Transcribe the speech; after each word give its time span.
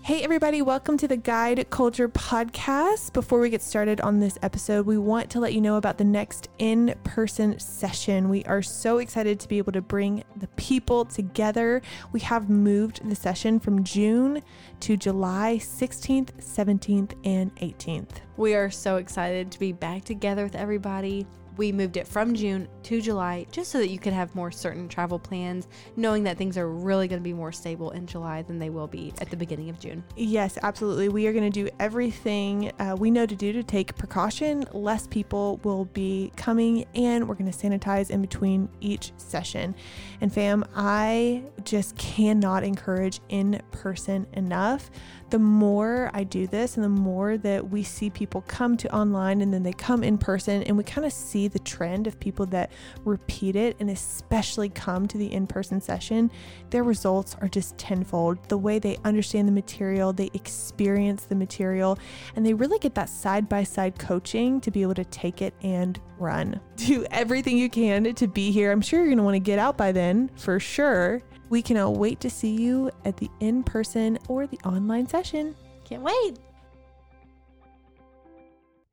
Hey, 0.00 0.22
everybody, 0.22 0.62
welcome 0.62 0.96
to 0.98 1.08
the 1.08 1.18
Guide 1.18 1.68
Culture 1.68 2.08
Podcast. 2.08 3.12
Before 3.12 3.40
we 3.40 3.50
get 3.50 3.60
started 3.60 4.00
on 4.00 4.20
this 4.20 4.38
episode, 4.40 4.86
we 4.86 4.96
want 4.96 5.28
to 5.30 5.40
let 5.40 5.52
you 5.52 5.60
know 5.60 5.76
about 5.76 5.98
the 5.98 6.04
next 6.04 6.48
in 6.58 6.94
person 7.04 7.58
session. 7.58 8.30
We 8.30 8.42
are 8.44 8.62
so 8.62 8.98
excited 8.98 9.38
to 9.40 9.48
be 9.48 9.58
able 9.58 9.72
to 9.72 9.82
bring 9.82 10.24
the 10.36 10.46
people 10.56 11.04
together. 11.04 11.82
We 12.12 12.20
have 12.20 12.48
moved 12.48 13.06
the 13.06 13.16
session 13.16 13.60
from 13.60 13.84
June 13.84 14.40
to 14.80 14.96
July 14.96 15.58
16th, 15.60 16.30
17th, 16.40 17.12
and 17.26 17.54
18th. 17.56 18.20
We 18.38 18.54
are 18.54 18.70
so 18.70 18.96
excited 18.96 19.50
to 19.50 19.58
be 19.58 19.72
back 19.72 20.04
together 20.04 20.44
with 20.44 20.54
everybody 20.54 21.26
we 21.58 21.72
moved 21.72 21.96
it 21.96 22.06
from 22.06 22.34
June 22.34 22.68
to 22.84 23.02
July 23.02 23.44
just 23.50 23.70
so 23.70 23.78
that 23.78 23.88
you 23.88 23.98
could 23.98 24.12
have 24.12 24.34
more 24.34 24.50
certain 24.50 24.88
travel 24.88 25.18
plans, 25.18 25.66
knowing 25.96 26.22
that 26.22 26.38
things 26.38 26.56
are 26.56 26.70
really 26.70 27.08
going 27.08 27.20
to 27.20 27.24
be 27.24 27.32
more 27.32 27.50
stable 27.50 27.90
in 27.90 28.06
July 28.06 28.42
than 28.42 28.60
they 28.60 28.70
will 28.70 28.86
be 28.86 29.12
at 29.20 29.28
the 29.28 29.36
beginning 29.36 29.68
of 29.68 29.78
June. 29.80 30.02
Yes, 30.16 30.56
absolutely. 30.62 31.08
We 31.08 31.26
are 31.26 31.32
going 31.32 31.50
to 31.50 31.64
do 31.64 31.68
everything 31.80 32.72
uh, 32.78 32.96
we 32.98 33.10
know 33.10 33.26
to 33.26 33.34
do 33.34 33.52
to 33.52 33.62
take 33.64 33.96
precaution. 33.96 34.64
Less 34.72 35.08
people 35.08 35.60
will 35.64 35.86
be 35.86 36.32
coming, 36.36 36.86
and 36.94 37.28
we're 37.28 37.34
going 37.34 37.50
to 37.50 37.58
sanitize 37.58 38.10
in 38.10 38.20
between 38.22 38.68
each 38.80 39.12
session. 39.16 39.74
And 40.20 40.32
fam, 40.32 40.64
I 40.76 41.42
just 41.64 41.96
cannot 41.96 42.62
encourage 42.62 43.20
in 43.28 43.60
person 43.72 44.28
enough 44.32 44.90
the 45.30 45.38
more 45.38 46.10
I 46.14 46.24
do 46.24 46.46
this 46.46 46.76
and 46.76 46.84
the 46.84 46.88
more 46.88 47.36
that 47.38 47.68
we 47.68 47.82
see 47.82 48.08
people 48.08 48.42
come 48.42 48.76
to 48.78 48.94
online 48.94 49.42
and 49.42 49.52
then 49.52 49.62
they 49.62 49.72
come 49.72 50.02
in 50.02 50.16
person 50.16 50.62
and 50.62 50.76
we 50.76 50.84
kind 50.84 51.06
of 51.06 51.12
see 51.12 51.47
the 51.48 51.58
trend 51.58 52.06
of 52.06 52.18
people 52.20 52.46
that 52.46 52.70
repeat 53.04 53.56
it 53.56 53.76
and 53.80 53.90
especially 53.90 54.68
come 54.68 55.06
to 55.08 55.18
the 55.18 55.32
in 55.32 55.46
person 55.46 55.80
session, 55.80 56.30
their 56.70 56.84
results 56.84 57.36
are 57.40 57.48
just 57.48 57.76
tenfold. 57.78 58.38
The 58.48 58.58
way 58.58 58.78
they 58.78 58.98
understand 59.04 59.48
the 59.48 59.52
material, 59.52 60.12
they 60.12 60.30
experience 60.34 61.24
the 61.24 61.34
material, 61.34 61.98
and 62.36 62.44
they 62.44 62.54
really 62.54 62.78
get 62.78 62.94
that 62.94 63.08
side 63.08 63.48
by 63.48 63.64
side 63.64 63.98
coaching 63.98 64.60
to 64.60 64.70
be 64.70 64.82
able 64.82 64.94
to 64.94 65.04
take 65.04 65.42
it 65.42 65.54
and 65.62 66.00
run. 66.18 66.60
Do 66.76 67.06
everything 67.10 67.56
you 67.58 67.70
can 67.70 68.14
to 68.14 68.26
be 68.26 68.50
here. 68.50 68.72
I'm 68.72 68.80
sure 68.80 69.00
you're 69.00 69.08
going 69.08 69.18
to 69.18 69.24
want 69.24 69.36
to 69.36 69.40
get 69.40 69.58
out 69.58 69.76
by 69.76 69.92
then 69.92 70.30
for 70.36 70.60
sure. 70.60 71.22
We 71.50 71.62
cannot 71.62 71.96
wait 71.96 72.20
to 72.20 72.30
see 72.30 72.54
you 72.54 72.90
at 73.04 73.16
the 73.16 73.30
in 73.40 73.62
person 73.62 74.18
or 74.28 74.46
the 74.46 74.58
online 74.64 75.06
session. 75.06 75.56
Can't 75.84 76.02
wait. 76.02 76.38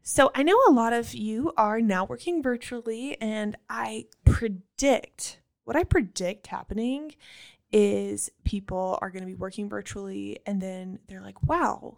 So, 0.08 0.30
I 0.36 0.44
know 0.44 0.62
a 0.68 0.72
lot 0.72 0.94
of 0.94 1.16
you 1.16 1.52
are 1.58 1.82
now 1.82 2.06
working 2.06 2.44
virtually, 2.44 3.20
and 3.20 3.58
I 3.68 4.06
predict 4.24 5.40
what 5.64 5.76
I 5.76 5.84
predict 5.84 6.46
happening 6.46 7.16
is 7.72 8.30
people 8.44 9.00
are 9.02 9.10
going 9.10 9.24
to 9.24 9.28
be 9.28 9.34
working 9.34 9.68
virtually, 9.68 10.38
and 10.46 10.62
then 10.62 11.00
they're 11.08 11.24
like, 11.24 11.42
wow, 11.42 11.98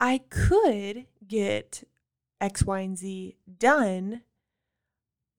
I 0.00 0.22
could 0.30 1.04
get 1.28 1.84
X, 2.40 2.64
Y, 2.64 2.80
and 2.80 2.96
Z 2.96 3.36
done 3.58 4.22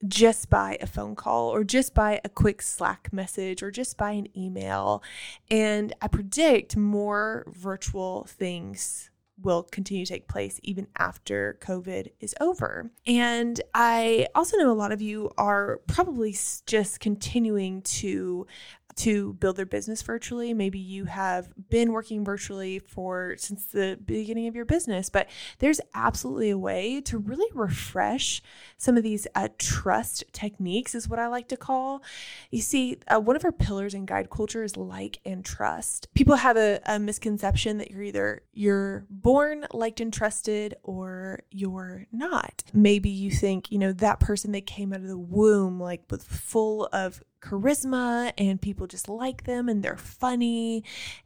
just 0.08 0.48
by 0.48 0.78
a 0.80 0.86
phone 0.86 1.16
call 1.16 1.50
or 1.50 1.64
just 1.64 1.96
by 1.96 2.22
a 2.24 2.30
quick 2.30 2.62
Slack 2.62 3.12
message 3.12 3.64
or 3.64 3.72
just 3.72 3.98
by 3.98 4.12
an 4.12 4.28
email. 4.38 5.02
And 5.50 5.92
I 6.04 6.08
predict 6.08 6.78
more 6.78 7.46
virtual 7.48 8.26
things 8.26 9.10
will 9.42 9.64
continue 9.64 10.06
to 10.06 10.14
take 10.14 10.28
place 10.28 10.60
even 10.64 10.88
after 10.98 11.58
COVID 11.62 12.12
is 12.20 12.34
over. 12.40 12.92
And 13.06 13.60
I 13.74 14.28
also 14.34 14.58
know 14.58 14.72
a 14.72 14.74
lot 14.74 14.92
of 14.92 15.02
you 15.02 15.32
are 15.38 15.82
probably 15.88 16.36
just 16.66 17.00
continuing 17.00 17.82
to 17.84 18.48
to 18.96 19.34
build 19.34 19.58
their 19.58 19.66
business 19.66 20.02
virtually. 20.02 20.54
Maybe 20.54 20.80
you 20.80 21.06
have 21.06 21.50
been 21.70 21.92
working 21.92 22.24
virtually 22.24 22.80
for 22.80 23.36
since 23.38 23.66
the 23.66 24.00
beginning 24.04 24.48
of 24.48 24.56
your 24.56 24.66
business, 24.66 25.10
but 25.10 25.28
there's 25.60 25.82
absolutely 25.94 26.50
a 26.50 26.58
way 26.58 27.02
to 27.02 27.18
really 27.18 27.50
refresh 27.54 28.42
some 28.78 28.96
of 28.96 29.04
these 29.04 29.28
uh, 29.36 29.50
trust 29.58 30.24
techniques, 30.32 30.96
is 30.96 31.10
what 31.10 31.20
I 31.20 31.28
like 31.28 31.50
to 31.50 31.58
call. 31.58 32.04
You 32.52 32.62
see, 32.62 32.98
uh, 33.08 33.20
one 33.20 33.36
of 33.36 33.44
our 33.44 33.52
pillars 33.52 33.94
in 33.94 34.06
guide 34.06 34.30
culture 34.30 34.64
is 34.64 34.78
like 34.78 35.20
and 35.26 35.44
trust. 35.44 36.08
People 36.14 36.36
have 36.36 36.56
a, 36.56 36.80
a 36.86 36.98
misconception 36.98 37.78
that 37.80 37.92
you're 37.92 38.04
either 38.04 38.44
you're 38.54 39.06
born 39.10 39.66
liked 39.74 40.00
and 40.00 40.14
trusted 40.14 40.76
or 40.84 41.42
you're 41.52 42.08
not. 42.12 42.64
Maybe 42.74 43.10
you 43.10 43.32
think, 43.32 43.72
you 43.72 43.78
know, 43.78 43.92
that 43.94 44.20
person 44.20 44.54
that 44.54 44.66
came 44.66 44.94
out 44.94 45.02
of 45.02 45.08
the 45.08 45.18
womb 45.18 45.80
like 45.80 46.04
with 46.10 46.24
full 46.24 46.88
of 46.94 47.22
charisma 47.46 48.34
and 48.38 48.62
people 48.62 48.88
just 48.88 49.08
like 49.08 49.44
them 49.44 49.70
and 49.70 49.84
they're 49.84 49.98
funny 49.98 50.84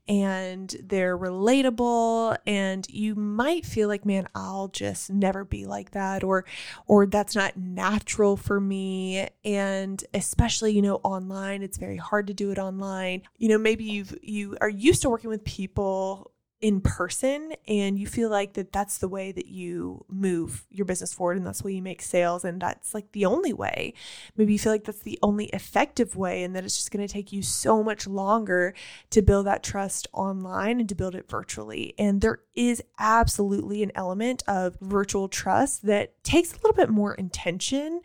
and 0.07 0.75
they're 0.84 1.18
relatable. 1.18 2.38
And 2.46 2.88
you 2.90 3.16
might 3.16 3.66
feel 3.66 3.88
like 3.88 4.06
man 4.06 4.28
I'll 4.35 4.68
just 4.68 5.09
never 5.09 5.44
be 5.44 5.66
like 5.66 5.91
that 5.91 6.24
or 6.24 6.46
or 6.88 7.06
that's 7.06 7.35
not 7.35 7.57
natural 7.57 8.35
for 8.38 8.59
me. 8.59 9.30
And 9.46 10.03
especially 10.13 10.74
you 10.74 10.81
know 10.81 10.96
online 11.03 11.63
it's 11.63 11.78
very 11.78 11.97
hard 11.97 12.28
to 12.28 12.34
do 12.34 12.51
it 12.51 12.59
online. 12.59 13.22
You 13.38 13.50
know 13.50 13.57
maybe 13.57 13.84
you've 13.84 14.18
you 14.22 14.57
are 14.62 14.69
used 14.69 15.01
to 15.03 15.09
working 15.09 15.30
with 15.30 15.44
people 15.44 16.28
in 16.61 16.81
person 16.81 17.53
and 17.67 17.97
you 17.97 18.05
feel 18.05 18.29
like 18.29 18.53
that 18.53 18.73
that's 18.73 18.97
the 18.97 19.07
way 19.07 19.31
that 19.31 19.47
you 19.47 20.03
move 20.09 20.65
your 20.69 20.85
business 20.85 21.13
forward 21.13 21.37
and 21.37 21.47
that's 21.47 21.63
way 21.63 21.71
you 21.71 21.81
make 21.81 22.01
sales 22.01 22.43
and 22.43 22.61
that's 22.61 22.93
like 22.93 23.09
the 23.13 23.25
only 23.25 23.53
way. 23.53 23.93
Maybe 24.35 24.53
you 24.53 24.59
feel 24.59 24.73
like 24.73 24.83
that's 24.83 25.01
the 25.01 25.17
only 25.23 25.45
effective 25.47 26.17
way 26.17 26.43
and 26.43 26.53
that 26.55 26.65
it's 26.65 26.75
just 26.75 26.91
going 26.91 27.05
to 27.05 27.11
take 27.11 27.31
you 27.31 27.41
so 27.41 27.81
much 27.81 28.07
longer 28.07 28.73
to 29.11 29.21
build 29.21 29.45
that 29.45 29.63
trust 29.63 30.07
online 30.11 30.81
and 30.81 30.89
to 30.89 30.95
build 30.95 31.15
it 31.15 31.29
virtually. 31.29 31.93
And 31.97 32.19
there 32.19 32.39
is 32.55 32.83
absolutely 32.99 33.81
an 33.81 33.93
element 33.95 34.43
of 34.45 34.77
virtual 34.81 35.29
trust 35.29 35.85
that 35.85 36.21
takes 36.25 36.51
a 36.51 36.55
little 36.57 36.73
bit 36.73 36.89
more 36.89 37.13
intention. 37.13 38.01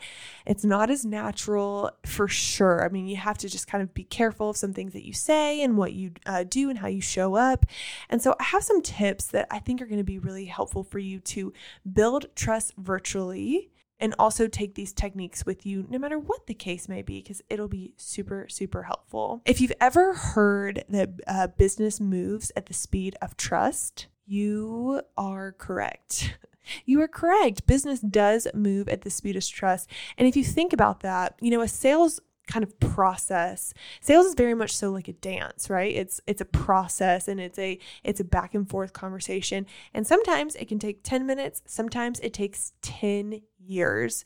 It's 0.46 0.64
not 0.64 0.90
as 0.90 1.04
natural 1.04 1.90
for 2.06 2.28
sure. 2.28 2.84
I 2.84 2.88
mean 2.88 3.08
you 3.08 3.16
have 3.16 3.38
to 3.38 3.48
just 3.48 3.66
kind 3.66 3.82
of 3.82 3.92
be 3.94 4.04
careful 4.04 4.50
of 4.50 4.56
some 4.56 4.72
things 4.72 4.92
that 4.92 5.04
you 5.04 5.12
say 5.12 5.60
and 5.60 5.76
what 5.76 5.92
you 5.92 6.12
uh, 6.24 6.44
do 6.44 6.70
and 6.70 6.78
how 6.78 6.86
you 6.86 7.00
show 7.00 7.34
up. 7.34 7.66
And 8.08 8.22
so 8.22 8.36
have 8.44 8.62
some 8.62 8.82
tips 8.82 9.26
that 9.26 9.46
I 9.50 9.58
think 9.58 9.80
are 9.80 9.86
going 9.86 9.98
to 9.98 10.04
be 10.04 10.18
really 10.18 10.46
helpful 10.46 10.84
for 10.84 10.98
you 10.98 11.20
to 11.20 11.52
build 11.90 12.26
trust 12.34 12.74
virtually 12.76 13.70
and 14.00 14.14
also 14.18 14.48
take 14.48 14.74
these 14.74 14.92
techniques 14.92 15.46
with 15.46 15.64
you 15.64 15.86
no 15.88 15.98
matter 15.98 16.18
what 16.18 16.46
the 16.46 16.54
case 16.54 16.88
may 16.88 17.02
be 17.02 17.20
because 17.22 17.42
it'll 17.48 17.68
be 17.68 17.94
super 17.96 18.46
super 18.48 18.82
helpful. 18.82 19.40
If 19.44 19.60
you've 19.60 19.72
ever 19.80 20.14
heard 20.14 20.84
that 20.88 21.10
uh, 21.26 21.46
business 21.48 22.00
moves 22.00 22.50
at 22.56 22.66
the 22.66 22.74
speed 22.74 23.16
of 23.22 23.36
trust 23.36 24.08
you 24.26 25.02
are 25.16 25.52
correct. 25.52 26.36
You 26.86 27.02
are 27.02 27.08
correct. 27.08 27.66
Business 27.66 28.00
does 28.00 28.48
move 28.54 28.88
at 28.88 29.02
the 29.02 29.10
speed 29.10 29.36
of 29.36 29.46
trust. 29.46 29.86
And 30.16 30.26
if 30.26 30.34
you 30.34 30.42
think 30.42 30.72
about 30.72 31.00
that 31.00 31.34
you 31.42 31.50
know 31.50 31.60
a 31.60 31.68
sales 31.68 32.20
kind 32.46 32.62
of 32.62 32.78
process. 32.80 33.72
Sales 34.00 34.26
is 34.26 34.34
very 34.34 34.54
much 34.54 34.74
so 34.76 34.90
like 34.90 35.08
a 35.08 35.12
dance, 35.12 35.70
right? 35.70 35.94
It's 35.94 36.20
it's 36.26 36.40
a 36.40 36.46
process 36.46 37.28
and 37.28 37.40
it's 37.40 37.58
a 37.58 37.78
it's 38.02 38.20
a 38.20 38.24
back 38.24 38.54
and 38.54 38.68
forth 38.68 38.92
conversation. 38.92 39.66
And 39.92 40.06
sometimes 40.06 40.54
it 40.56 40.68
can 40.68 40.78
take 40.78 41.02
10 41.02 41.26
minutes, 41.26 41.62
sometimes 41.66 42.20
it 42.20 42.32
takes 42.32 42.72
10 42.82 43.40
years. 43.58 44.24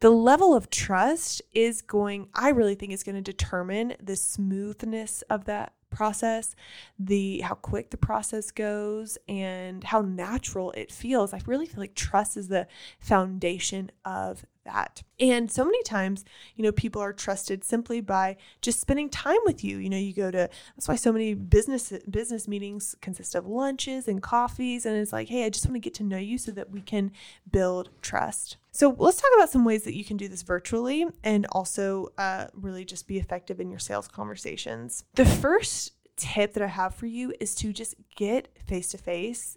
The 0.00 0.10
level 0.10 0.54
of 0.54 0.68
trust 0.68 1.40
is 1.52 1.82
going 1.82 2.28
I 2.34 2.50
really 2.50 2.74
think 2.74 2.92
is 2.92 3.02
going 3.02 3.16
to 3.16 3.22
determine 3.22 3.94
the 4.02 4.16
smoothness 4.16 5.22
of 5.30 5.44
that 5.46 5.72
process, 5.90 6.54
the 6.98 7.40
how 7.40 7.54
quick 7.54 7.90
the 7.90 7.96
process 7.96 8.50
goes 8.50 9.16
and 9.28 9.82
how 9.82 10.02
natural 10.02 10.72
it 10.72 10.92
feels. 10.92 11.32
I 11.32 11.40
really 11.46 11.66
feel 11.66 11.80
like 11.80 11.94
trust 11.94 12.36
is 12.36 12.48
the 12.48 12.66
foundation 13.00 13.90
of 14.04 14.44
that. 14.66 15.02
And 15.18 15.50
so 15.50 15.64
many 15.64 15.82
times, 15.82 16.24
you 16.54 16.62
know, 16.62 16.72
people 16.72 17.00
are 17.00 17.12
trusted 17.12 17.64
simply 17.64 18.00
by 18.00 18.36
just 18.60 18.80
spending 18.80 19.08
time 19.08 19.38
with 19.46 19.64
you. 19.64 19.78
You 19.78 19.88
know, 19.88 19.96
you 19.96 20.12
go 20.12 20.30
to 20.30 20.50
that's 20.76 20.88
why 20.88 20.96
so 20.96 21.12
many 21.12 21.34
business 21.34 21.92
business 22.10 22.46
meetings 22.46 22.94
consist 23.00 23.34
of 23.34 23.46
lunches 23.46 24.06
and 24.06 24.22
coffees 24.22 24.84
and 24.84 24.96
it's 24.96 25.12
like, 25.12 25.28
"Hey, 25.28 25.44
I 25.44 25.50
just 25.50 25.66
want 25.66 25.74
to 25.74 25.80
get 25.80 25.94
to 25.94 26.04
know 26.04 26.18
you 26.18 26.36
so 26.36 26.52
that 26.52 26.70
we 26.70 26.82
can 26.82 27.12
build 27.50 27.88
trust." 28.02 28.58
So, 28.72 28.94
let's 28.98 29.20
talk 29.20 29.30
about 29.34 29.48
some 29.48 29.64
ways 29.64 29.84
that 29.84 29.96
you 29.96 30.04
can 30.04 30.18
do 30.18 30.28
this 30.28 30.42
virtually 30.42 31.06
and 31.24 31.46
also 31.52 32.12
uh, 32.18 32.48
really 32.52 32.84
just 32.84 33.08
be 33.08 33.18
effective 33.18 33.58
in 33.58 33.70
your 33.70 33.78
sales 33.78 34.06
conversations. 34.06 35.04
The 35.14 35.24
first 35.24 35.92
tip 36.16 36.52
that 36.54 36.62
I 36.62 36.68
have 36.68 36.94
for 36.94 37.06
you 37.06 37.32
is 37.40 37.54
to 37.56 37.72
just 37.72 37.94
get 38.16 38.48
face 38.66 38.88
to 38.88 38.98
face 38.98 39.56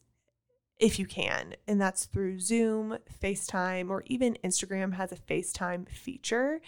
if 0.80 0.98
you 0.98 1.06
can. 1.06 1.56
And 1.68 1.80
that's 1.80 2.06
through 2.06 2.40
Zoom, 2.40 2.98
FaceTime, 3.22 3.90
or 3.90 4.04
even 4.08 4.38
Instagram 4.44 4.94
has 4.94 5.12
a 5.12 5.18
FaceTime 5.18 5.90
feature. 5.90 6.62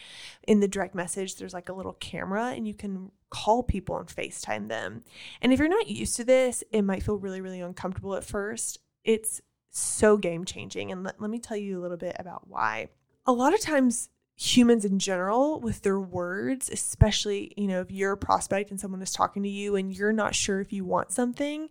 In 0.48 0.60
the 0.60 0.68
direct 0.68 0.94
message, 0.94 1.38
there's 1.38 1.54
like 1.54 1.70
a 1.70 1.74
little 1.74 1.94
camera 1.94 2.48
and 2.48 2.68
you 2.68 2.74
can 2.74 3.12
call 3.30 3.64
people 3.64 3.98
and 3.98 4.08
FaceTime 4.08 4.68
them. 4.68 5.04
And 5.42 5.54
if 5.54 5.60
you're 5.60 5.70
not 5.70 5.88
used 5.88 6.18
to 6.18 6.26
this, 6.26 6.64
it 6.72 6.82
might 6.82 7.04
feel 7.04 7.18
really, 7.18 7.42
really 7.42 7.62
uncomfortable 7.62 8.16
at 8.16 8.26
first. 8.26 8.80
It's 9.06 9.42
so 9.70 10.18
game 10.18 10.44
changing. 10.44 10.92
And 10.92 11.04
let, 11.04 11.22
let 11.22 11.30
me 11.30 11.40
tell 11.40 11.58
you 11.58 11.80
a 11.80 11.82
little 11.82 11.98
bit 11.98 12.18
about 12.20 12.48
why. 12.48 12.90
A 13.26 13.32
lot 13.32 13.54
of 13.54 13.62
times, 13.62 14.10
humans 14.36 14.84
in 14.84 14.98
general 14.98 15.60
with 15.60 15.84
their 15.84 16.00
words, 16.00 16.68
especially, 16.70 17.54
you 17.56 17.68
know, 17.68 17.82
if 17.82 17.92
you're 17.92 18.14
a 18.14 18.18
prospect 18.18 18.72
and 18.72 18.80
someone 18.80 19.02
is 19.02 19.14
talking 19.14 19.44
to 19.44 19.50
you 19.50 19.76
and 19.76 19.96
you're 19.96 20.12
not 20.12 20.34
sure 20.34 20.60
if 20.60 20.74
you 20.74 20.84
want 20.84 21.12
something, 21.12 21.70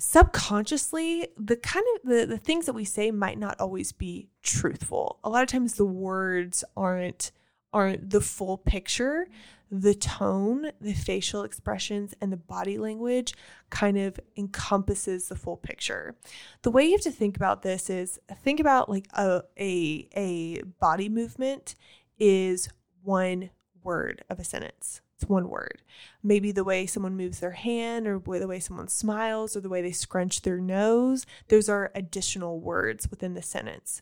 subconsciously 0.00 1.28
the 1.36 1.56
kind 1.56 1.84
of 1.94 2.08
the, 2.08 2.24
the 2.24 2.38
things 2.38 2.64
that 2.64 2.72
we 2.72 2.86
say 2.86 3.10
might 3.10 3.38
not 3.38 3.60
always 3.60 3.92
be 3.92 4.30
truthful. 4.42 5.18
A 5.22 5.28
lot 5.28 5.42
of 5.42 5.48
times 5.48 5.74
the 5.74 5.84
words 5.84 6.64
aren't 6.74 7.32
aren't 7.72 8.08
the 8.08 8.22
full 8.22 8.56
picture. 8.56 9.28
The 9.70 9.94
tone 9.94 10.72
the 10.80 10.94
facial 10.94 11.42
expressions 11.42 12.14
and 12.18 12.32
the 12.32 12.38
body 12.38 12.78
language 12.78 13.34
kind 13.68 13.98
of 13.98 14.18
encompasses 14.38 15.28
the 15.28 15.36
full 15.36 15.58
picture. 15.58 16.16
The 16.62 16.70
way 16.70 16.86
you 16.86 16.92
have 16.92 17.02
to 17.02 17.10
think 17.10 17.36
about 17.36 17.60
this 17.60 17.90
is 17.90 18.18
think 18.42 18.58
about 18.58 18.88
like 18.88 19.06
a 19.12 19.42
a, 19.58 20.08
a 20.16 20.62
body 20.80 21.10
movement 21.10 21.74
is 22.18 22.70
one 23.02 23.50
word 23.82 24.24
of 24.30 24.40
a 24.40 24.44
sentence 24.44 25.02
it's 25.20 25.28
one 25.28 25.50
word. 25.50 25.82
Maybe 26.22 26.50
the 26.50 26.64
way 26.64 26.86
someone 26.86 27.14
moves 27.14 27.40
their 27.40 27.50
hand 27.50 28.06
or 28.06 28.18
the 28.18 28.48
way 28.48 28.58
someone 28.58 28.88
smiles 28.88 29.54
or 29.54 29.60
the 29.60 29.68
way 29.68 29.82
they 29.82 29.92
scrunch 29.92 30.40
their 30.40 30.58
nose, 30.58 31.26
those 31.48 31.68
are 31.68 31.92
additional 31.94 32.58
words 32.58 33.10
within 33.10 33.34
the 33.34 33.42
sentence. 33.42 34.00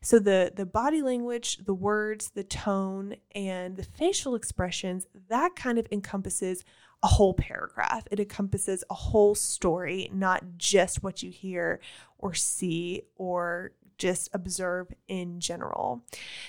So 0.00 0.20
the 0.20 0.52
the 0.54 0.66
body 0.66 1.02
language, 1.02 1.58
the 1.64 1.74
words, 1.74 2.30
the 2.30 2.44
tone 2.44 3.16
and 3.34 3.76
the 3.76 3.82
facial 3.82 4.36
expressions, 4.36 5.08
that 5.28 5.56
kind 5.56 5.78
of 5.78 5.88
encompasses 5.90 6.64
a 7.02 7.08
whole 7.08 7.34
paragraph. 7.34 8.06
It 8.10 8.20
encompasses 8.20 8.84
a 8.90 8.94
whole 8.94 9.34
story, 9.34 10.08
not 10.12 10.56
just 10.56 11.02
what 11.02 11.22
you 11.22 11.30
hear 11.30 11.80
or 12.18 12.34
see 12.34 13.02
or 13.16 13.72
just 14.00 14.28
observe 14.32 14.88
in 15.06 15.38
general. 15.38 16.02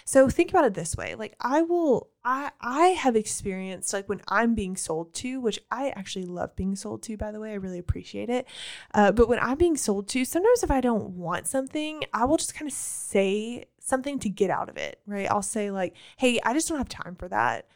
So 0.06 0.30
think 0.30 0.50
about 0.50 0.66
it 0.66 0.74
this 0.74 0.96
way. 0.96 1.14
Like 1.14 1.36
I 1.40 1.62
will 1.62 2.10
I 2.24 2.52
I 2.60 2.88
have 2.88 3.16
experienced 3.16 3.94
like 3.94 4.10
when 4.10 4.22
I'm 4.28 4.56
being 4.56 4.76
sold 4.76 5.14
to, 5.16 5.40
which 5.40 5.60
I 5.70 5.90
actually 5.90 6.26
love 6.26 6.56
being 6.56 6.76
sold 6.76 7.04
to 7.04 7.18
by 7.18 7.32
the 7.32 7.40
way. 7.40 7.52
I 7.52 7.56
really 7.56 7.80
appreciate 7.80 8.30
it. 8.30 8.48
Uh, 8.94 9.12
but 9.12 9.28
when 9.28 9.40
I'm 9.40 9.58
being 9.58 9.78
sold 9.78 10.08
to, 10.10 10.26
sometimes 10.26 10.64
if 10.64 10.72
I 10.72 10.82
don't 10.82 11.12
want 11.12 11.46
something, 11.48 12.04
I 12.14 12.26
will 12.26 12.38
just 12.38 12.56
kind 12.56 12.70
of 12.70 12.74
say 12.74 13.66
something 13.80 14.18
to 14.20 14.30
get 14.30 14.50
out 14.50 14.70
of 14.70 14.78
it, 14.78 15.00
right? 15.06 15.30
I'll 15.30 15.42
say 15.42 15.70
like, 15.70 15.96
"Hey, 16.18 16.40
I 16.44 16.54
just 16.54 16.70
don't 16.70 16.78
have 16.78 16.90
time 16.90 17.16
for 17.16 17.28
that." 17.28 17.68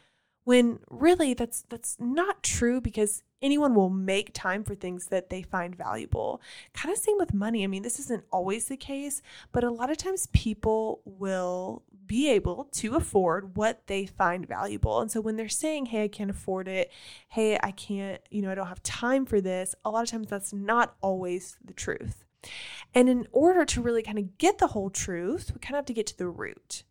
when 0.46 0.78
really 0.88 1.34
that's 1.34 1.64
that's 1.70 1.96
not 1.98 2.40
true 2.40 2.80
because 2.80 3.24
anyone 3.42 3.74
will 3.74 3.90
make 3.90 4.30
time 4.32 4.64
for 4.64 4.74
things 4.74 5.06
that 5.08 5.30
they 5.30 5.42
find 5.42 5.76
valuable. 5.76 6.40
Kind 6.72 6.92
of 6.92 6.98
same 6.98 7.18
with 7.18 7.34
money. 7.34 7.64
I 7.64 7.66
mean, 7.66 7.82
this 7.82 7.98
isn't 8.00 8.24
always 8.30 8.66
the 8.66 8.76
case, 8.76 9.22
but 9.52 9.64
a 9.64 9.70
lot 9.70 9.90
of 9.90 9.96
times 9.96 10.28
people 10.32 11.02
will 11.04 11.82
be 12.06 12.30
able 12.30 12.68
to 12.72 12.94
afford 12.94 13.56
what 13.56 13.86
they 13.88 14.06
find 14.06 14.46
valuable. 14.46 15.00
And 15.00 15.10
so 15.10 15.20
when 15.20 15.36
they're 15.36 15.48
saying, 15.48 15.86
"Hey, 15.86 16.04
I 16.04 16.08
can't 16.08 16.30
afford 16.30 16.68
it. 16.68 16.92
Hey, 17.28 17.58
I 17.62 17.72
can't, 17.72 18.20
you 18.30 18.42
know, 18.42 18.50
I 18.50 18.54
don't 18.54 18.68
have 18.68 18.82
time 18.82 19.26
for 19.26 19.40
this." 19.40 19.74
A 19.84 19.90
lot 19.90 20.04
of 20.04 20.10
times 20.10 20.28
that's 20.28 20.52
not 20.52 20.96
always 21.00 21.58
the 21.64 21.72
truth. 21.72 22.24
And 22.94 23.08
in 23.08 23.26
order 23.32 23.64
to 23.64 23.82
really 23.82 24.02
kind 24.02 24.18
of 24.18 24.38
get 24.38 24.58
the 24.58 24.68
whole 24.68 24.90
truth, 24.90 25.50
we 25.52 25.58
kind 25.58 25.74
of 25.74 25.78
have 25.78 25.86
to 25.86 25.92
get 25.92 26.06
to 26.08 26.18
the 26.18 26.28
root. 26.28 26.84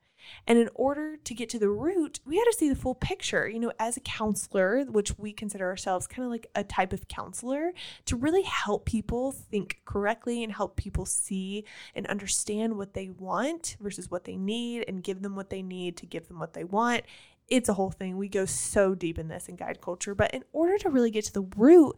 And 0.47 0.57
in 0.57 0.69
order 0.75 1.17
to 1.17 1.33
get 1.33 1.49
to 1.49 1.59
the 1.59 1.69
root, 1.69 2.19
we 2.25 2.37
got 2.37 2.45
to 2.45 2.57
see 2.57 2.69
the 2.69 2.75
full 2.75 2.95
picture. 2.95 3.47
You 3.47 3.59
know, 3.59 3.71
as 3.79 3.97
a 3.97 4.01
counselor, 4.01 4.85
which 4.85 5.17
we 5.17 5.33
consider 5.33 5.65
ourselves 5.65 6.07
kind 6.07 6.25
of 6.25 6.31
like 6.31 6.47
a 6.55 6.63
type 6.63 6.93
of 6.93 7.07
counselor, 7.07 7.73
to 8.05 8.15
really 8.15 8.43
help 8.43 8.85
people 8.85 9.31
think 9.31 9.81
correctly 9.85 10.43
and 10.43 10.53
help 10.53 10.75
people 10.75 11.05
see 11.05 11.65
and 11.93 12.07
understand 12.07 12.77
what 12.77 12.93
they 12.93 13.09
want 13.09 13.77
versus 13.79 14.11
what 14.11 14.25
they 14.25 14.37
need 14.37 14.85
and 14.87 15.03
give 15.03 15.21
them 15.21 15.35
what 15.35 15.49
they 15.49 15.61
need 15.61 15.97
to 15.97 16.05
give 16.05 16.27
them 16.27 16.39
what 16.39 16.53
they 16.53 16.63
want. 16.63 17.03
It's 17.47 17.69
a 17.69 17.73
whole 17.73 17.91
thing. 17.91 18.17
We 18.17 18.27
go 18.27 18.45
so 18.45 18.95
deep 18.95 19.19
in 19.19 19.27
this 19.27 19.47
in 19.47 19.55
guide 19.55 19.81
culture. 19.81 20.15
But 20.15 20.33
in 20.33 20.43
order 20.51 20.77
to 20.79 20.89
really 20.89 21.11
get 21.11 21.25
to 21.25 21.33
the 21.33 21.47
root, 21.55 21.95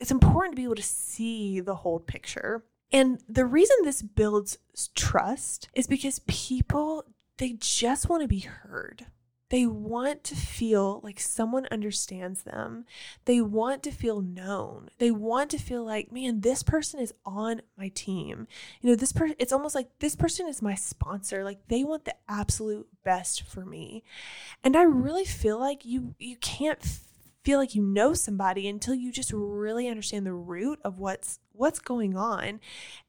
it's 0.00 0.10
important 0.10 0.52
to 0.52 0.56
be 0.56 0.64
able 0.64 0.76
to 0.76 0.82
see 0.82 1.60
the 1.60 1.76
whole 1.76 2.00
picture. 2.00 2.64
And 2.90 3.22
the 3.28 3.46
reason 3.46 3.76
this 3.82 4.02
builds 4.02 4.58
trust 4.94 5.68
is 5.74 5.86
because 5.86 6.20
people 6.26 7.04
they 7.38 7.56
just 7.58 8.08
want 8.08 8.22
to 8.22 8.28
be 8.28 8.40
heard. 8.40 9.06
They 9.52 9.66
want 9.66 10.24
to 10.24 10.34
feel 10.34 11.02
like 11.04 11.20
someone 11.20 11.68
understands 11.70 12.42
them. 12.42 12.86
They 13.26 13.42
want 13.42 13.82
to 13.82 13.90
feel 13.90 14.22
known. 14.22 14.88
They 14.96 15.10
want 15.10 15.50
to 15.50 15.58
feel 15.58 15.84
like, 15.84 16.10
man, 16.10 16.40
this 16.40 16.62
person 16.62 17.00
is 17.00 17.12
on 17.26 17.60
my 17.76 17.88
team. 17.88 18.48
You 18.80 18.88
know, 18.88 18.96
this 18.96 19.12
person, 19.12 19.36
it's 19.38 19.52
almost 19.52 19.74
like 19.74 19.90
this 19.98 20.16
person 20.16 20.48
is 20.48 20.62
my 20.62 20.74
sponsor. 20.74 21.44
Like 21.44 21.68
they 21.68 21.84
want 21.84 22.06
the 22.06 22.14
absolute 22.30 22.88
best 23.04 23.42
for 23.42 23.66
me. 23.66 24.02
And 24.64 24.74
I 24.74 24.84
really 24.84 25.26
feel 25.26 25.60
like 25.60 25.84
you 25.84 26.14
you 26.18 26.36
can't 26.36 26.82
feel 27.44 27.58
like 27.58 27.74
you 27.74 27.82
know 27.82 28.14
somebody 28.14 28.68
until 28.68 28.94
you 28.94 29.12
just 29.12 29.32
really 29.34 29.86
understand 29.86 30.24
the 30.24 30.32
root 30.32 30.78
of 30.82 30.98
what's 30.98 31.40
what's 31.52 31.78
going 31.78 32.16
on. 32.16 32.58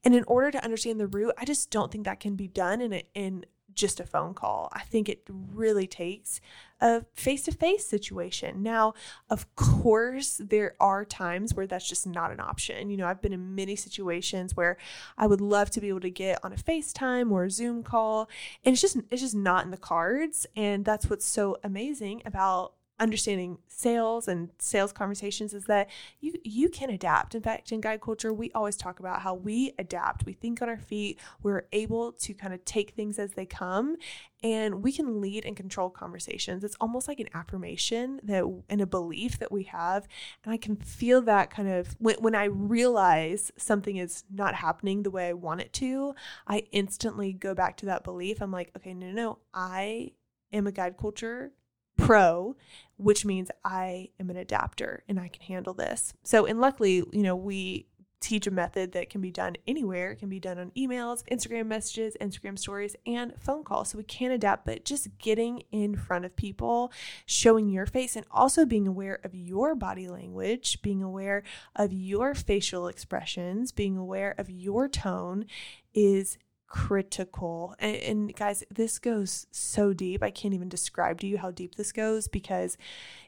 And 0.04 0.14
in 0.14 0.26
order 0.26 0.52
to 0.52 0.64
understand 0.64 1.00
the 1.00 1.08
root, 1.08 1.34
I 1.38 1.46
just 1.46 1.72
don't 1.72 1.90
think 1.90 2.04
that 2.04 2.20
can 2.20 2.36
be 2.36 2.50
done 2.50 2.82
in 2.82 2.92
a, 2.92 3.04
in 3.14 3.46
just 3.76 4.00
a 4.00 4.06
phone 4.06 4.34
call. 4.34 4.70
I 4.74 4.82
think 4.82 5.10
it 5.10 5.24
really 5.30 5.88
takes 5.88 6.42
a 6.82 7.06
face 7.14 7.44
to 7.44 7.52
face 7.52 7.88
situation. 7.88 8.62
Now, 8.62 8.94
of 9.30 9.54
course, 9.56 10.42
there 10.44 10.76
are 10.80 11.06
times 11.06 11.54
where 11.54 11.66
that's 11.66 11.88
just 11.88 12.06
not 12.06 12.32
an 12.32 12.40
option. 12.40 12.90
You 12.90 12.98
know, 12.98 13.08
I've 13.08 13.22
been 13.22 13.34
in 13.34 13.56
many 13.56 13.76
situations 13.76 14.56
where 14.56 14.78
I 15.18 15.28
would 15.28 15.42
love 15.42 15.72
to 15.72 15.82
be 15.82 15.90
able 15.90 16.02
to 16.02 16.10
get 16.10 16.40
on 16.44 16.52
a 16.52 16.58
FaceTime 16.58 17.32
or 17.32 17.46
a 17.46 17.52
Zoom 17.52 17.84
call, 17.84 18.30
and 18.66 18.74
it's 18.74 18.82
just 18.82 18.98
it's 19.10 19.22
just 19.22 19.36
not 19.36 19.66
in 19.66 19.72
the 19.72 19.78
cards. 19.78 20.46
And 20.56 20.84
that's 20.84 21.10
what's 21.10 21.26
so 21.26 21.58
amazing 21.64 22.22
about 22.26 22.74
understanding 23.00 23.58
sales 23.68 24.28
and 24.28 24.50
sales 24.60 24.94
conversations 24.94 25.54
is 25.54 25.66
that 25.66 25.90
you 26.22 26.34
you 26.44 26.70
can 26.70 26.90
adapt. 26.90 27.34
In 27.34 27.42
fact, 27.42 27.72
in 27.72 27.82
guide 27.82 28.02
culture, 28.02 28.32
we 28.32 28.52
always 28.52 28.78
talk 28.78 29.00
about 29.00 29.22
how 29.22 29.34
we 29.34 29.74
adapt. 29.80 30.26
We 30.26 30.34
think 30.34 30.62
on 30.62 30.70
our 30.70 30.78
feet. 30.78 31.20
We're 31.42 31.64
able 31.72 32.12
to 32.14 32.34
kind 32.34 32.54
of 32.54 32.64
take 32.66 32.92
things 32.92 33.18
as 33.18 33.32
they 33.32 33.46
come 33.46 33.98
and 34.44 34.84
we 34.84 34.92
can 34.92 35.22
lead 35.22 35.46
and 35.46 35.56
control 35.56 35.90
conversations. 35.90 36.64
It's 36.64 36.78
almost 36.80 37.08
like 37.08 37.20
an 37.20 37.30
affirmation 37.34 38.20
that 38.24 38.44
and 38.70 38.82
a 38.82 38.86
belief 38.86 39.40
that 39.40 39.52
we 39.52 39.64
have. 39.64 40.08
And 40.44 40.54
I 40.54 40.58
can 40.58 40.76
feel 40.76 41.22
that 41.24 41.50
kind 41.50 41.70
of 41.70 41.96
when, 42.00 42.16
when 42.18 42.36
I 42.36 42.46
realize 42.46 43.52
something 43.58 43.98
is 43.98 44.24
not 44.32 44.56
happening 44.56 45.04
the 45.04 45.12
way 45.12 45.30
I 45.30 45.34
want 45.34 45.62
it 45.62 45.74
to, 45.74 46.14
I 46.46 46.64
instantly 46.72 47.34
go 47.34 47.56
back 47.56 47.78
to 47.78 47.86
that 47.88 48.04
belief. 48.04 48.42
I'm 48.42 48.52
like, 48.52 48.72
okay, 48.78 48.94
no, 48.94 49.08
no, 49.08 49.14
no. 49.14 49.40
I 49.54 50.12
am 50.52 50.68
a 50.68 50.72
guide 50.72 50.98
culture 50.98 51.52
pro, 51.98 52.56
which 52.98 53.26
means 53.26 53.50
I 53.64 54.10
am 54.20 54.30
an 54.30 54.38
adapter 54.38 55.04
and 55.08 55.20
I 55.20 55.28
can 55.28 55.42
handle 55.44 55.74
this. 55.74 56.14
So, 56.24 56.46
and 56.46 56.60
luckily, 56.60 57.04
you 57.12 57.24
know, 57.24 57.36
we 57.36 57.88
teach 58.24 58.48
a 58.48 58.52
method 58.52 58.94
that 58.94 59.10
can 59.10 59.20
be 59.20 59.32
done 59.32 59.58
anywhere. 59.68 60.12
It 60.12 60.16
can 60.16 60.30
be 60.30 60.40
done 60.40 60.58
on 60.58 60.72
emails, 60.78 61.24
Instagram 61.30 61.68
messages, 61.68 62.16
Instagram 62.22 62.58
stories, 62.58 62.96
and 63.06 63.34
phone 63.38 63.66
calls. 63.66 63.90
So 63.90 63.98
we 63.98 64.06
can 64.06 64.32
adapt, 64.32 64.66
but 64.66 64.86
just 64.86 65.10
getting 65.20 65.64
in 65.72 65.98
front 65.98 66.24
of 66.24 66.34
people, 66.36 66.94
showing 67.26 67.68
your 67.68 67.86
face, 67.86 68.16
and 68.16 68.26
also 68.32 68.66
being 68.66 68.88
aware 68.88 69.20
of 69.26 69.36
your 69.36 69.76
body 69.76 70.08
language, 70.08 70.82
being 70.82 71.04
aware 71.04 71.44
of 71.76 71.92
your 71.92 72.34
facial 72.34 72.88
expressions, 72.88 73.74
being 73.74 73.98
aware 73.98 74.34
of 74.38 74.50
your 74.50 74.88
tone 74.88 75.46
is 75.94 76.38
critical. 76.74 77.76
And, 77.78 77.96
and, 77.98 78.36
guys, 78.36 78.64
this 78.72 78.98
goes 78.98 79.46
so 79.52 79.94
deep. 79.94 80.24
I 80.24 80.32
can't 80.32 80.56
even 80.56 80.70
describe 80.70 81.20
to 81.20 81.28
you 81.28 81.38
how 81.38 81.52
deep 81.52 81.76
this 81.76 81.92
goes 81.92 82.28
because 82.28 82.80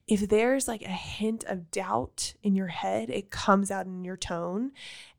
if 0.08 0.28
there's 0.30 0.68
like 0.68 0.82
a 0.82 0.88
hint 0.88 1.44
of 1.44 1.70
doubt 1.70 2.34
in 2.42 2.56
your 2.56 2.68
head, 2.68 3.12
it 3.12 3.30
comes 3.30 3.70
out 3.70 3.86
in 3.86 4.04
your 4.04 4.18
tone 4.18 4.72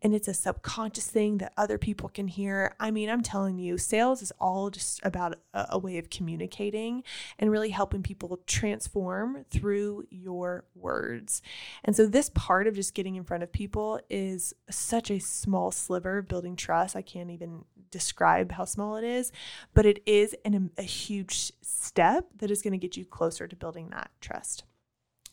and 0.02 0.14
it's 0.14 0.28
a 0.28 0.34
subconscious 0.34 1.06
thing 1.06 1.38
that 1.38 1.52
other 1.56 1.78
people 1.78 2.08
can 2.08 2.28
hear. 2.28 2.74
I 2.78 2.90
mean, 2.90 3.08
I'm 3.08 3.22
telling 3.22 3.58
you, 3.58 3.78
sales 3.78 4.22
is 4.22 4.32
all 4.40 4.70
just 4.70 5.00
about 5.04 5.38
a, 5.54 5.66
a 5.70 5.78
way 5.78 5.98
of 5.98 6.10
communicating 6.10 7.02
and 7.38 7.50
really 7.50 7.70
helping 7.70 8.02
people 8.02 8.40
transform 8.46 9.44
through 9.50 10.06
your 10.10 10.64
words. 10.74 11.42
And 11.84 11.96
so, 11.96 12.06
this 12.06 12.30
part 12.30 12.66
of 12.66 12.74
just 12.74 12.94
getting 12.94 13.16
in 13.16 13.24
front 13.24 13.42
of 13.42 13.52
people 13.52 14.00
is 14.10 14.54
such 14.70 15.10
a 15.10 15.18
small 15.18 15.70
sliver 15.70 16.18
of 16.18 16.28
building 16.28 16.56
trust. 16.56 16.96
I 16.96 17.02
can't 17.02 17.30
even 17.30 17.64
describe 17.90 18.52
how 18.52 18.64
small 18.64 18.96
it 18.96 19.04
is, 19.04 19.32
but 19.74 19.86
it 19.86 20.02
is 20.06 20.34
an, 20.44 20.70
a 20.76 20.82
huge 20.82 21.52
step 21.62 22.26
that 22.38 22.50
is 22.50 22.62
going 22.62 22.72
to 22.72 22.78
get 22.78 22.96
you 22.96 23.04
closer 23.04 23.46
to 23.46 23.56
building 23.56 23.90
that 23.90 24.10
trust. 24.20 24.64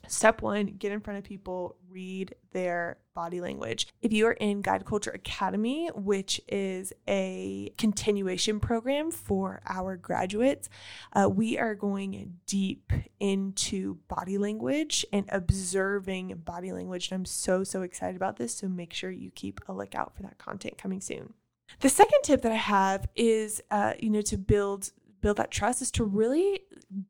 Step 0.08 0.42
one, 0.42 0.66
get 0.66 0.92
in 0.92 1.00
front 1.00 1.18
of 1.18 1.24
people, 1.24 1.78
read 1.90 2.36
their 2.52 2.98
body 3.14 3.40
language. 3.40 3.88
If 4.02 4.12
you 4.12 4.28
are 4.28 4.34
in 4.34 4.62
Guide 4.62 4.86
Culture 4.86 5.12
Academy, 5.12 5.90
which 5.96 6.42
is 6.48 6.92
a 7.08 7.72
continuation 7.78 8.60
program 8.60 9.12
for 9.12 9.62
our 9.66 9.96
graduates, 9.96 10.70
uh, 11.14 11.30
we 11.30 11.58
are 11.58 11.74
going 11.76 12.38
deep 12.46 12.92
into 13.20 13.96
body 14.08 14.38
language 14.38 15.06
and 15.14 15.26
observing 15.30 16.42
body 16.44 16.72
language. 16.72 17.10
And 17.10 17.20
I'm 17.20 17.26
so, 17.26 17.64
so 17.64 17.82
excited 17.82 18.16
about 18.16 18.38
this. 18.38 18.56
So 18.56 18.68
make 18.68 18.94
sure 18.94 19.10
you 19.12 19.32
keep 19.32 19.62
a 19.68 19.74
lookout 19.74 20.16
for 20.16 20.24
that 20.24 20.38
content 20.38 20.78
coming 20.78 21.00
soon. 21.00 21.34
The 21.80 21.90
second 21.90 22.20
tip 22.24 22.42
that 22.42 22.52
I 22.52 22.56
have 22.56 23.08
is, 23.16 23.62
uh, 23.72 23.94
you 24.00 24.10
know, 24.10 24.22
to 24.22 24.38
build 24.38 24.92
build 25.22 25.38
that 25.38 25.52
trust 25.52 25.82
is 25.82 25.90
to 25.90 26.04
really 26.04 26.60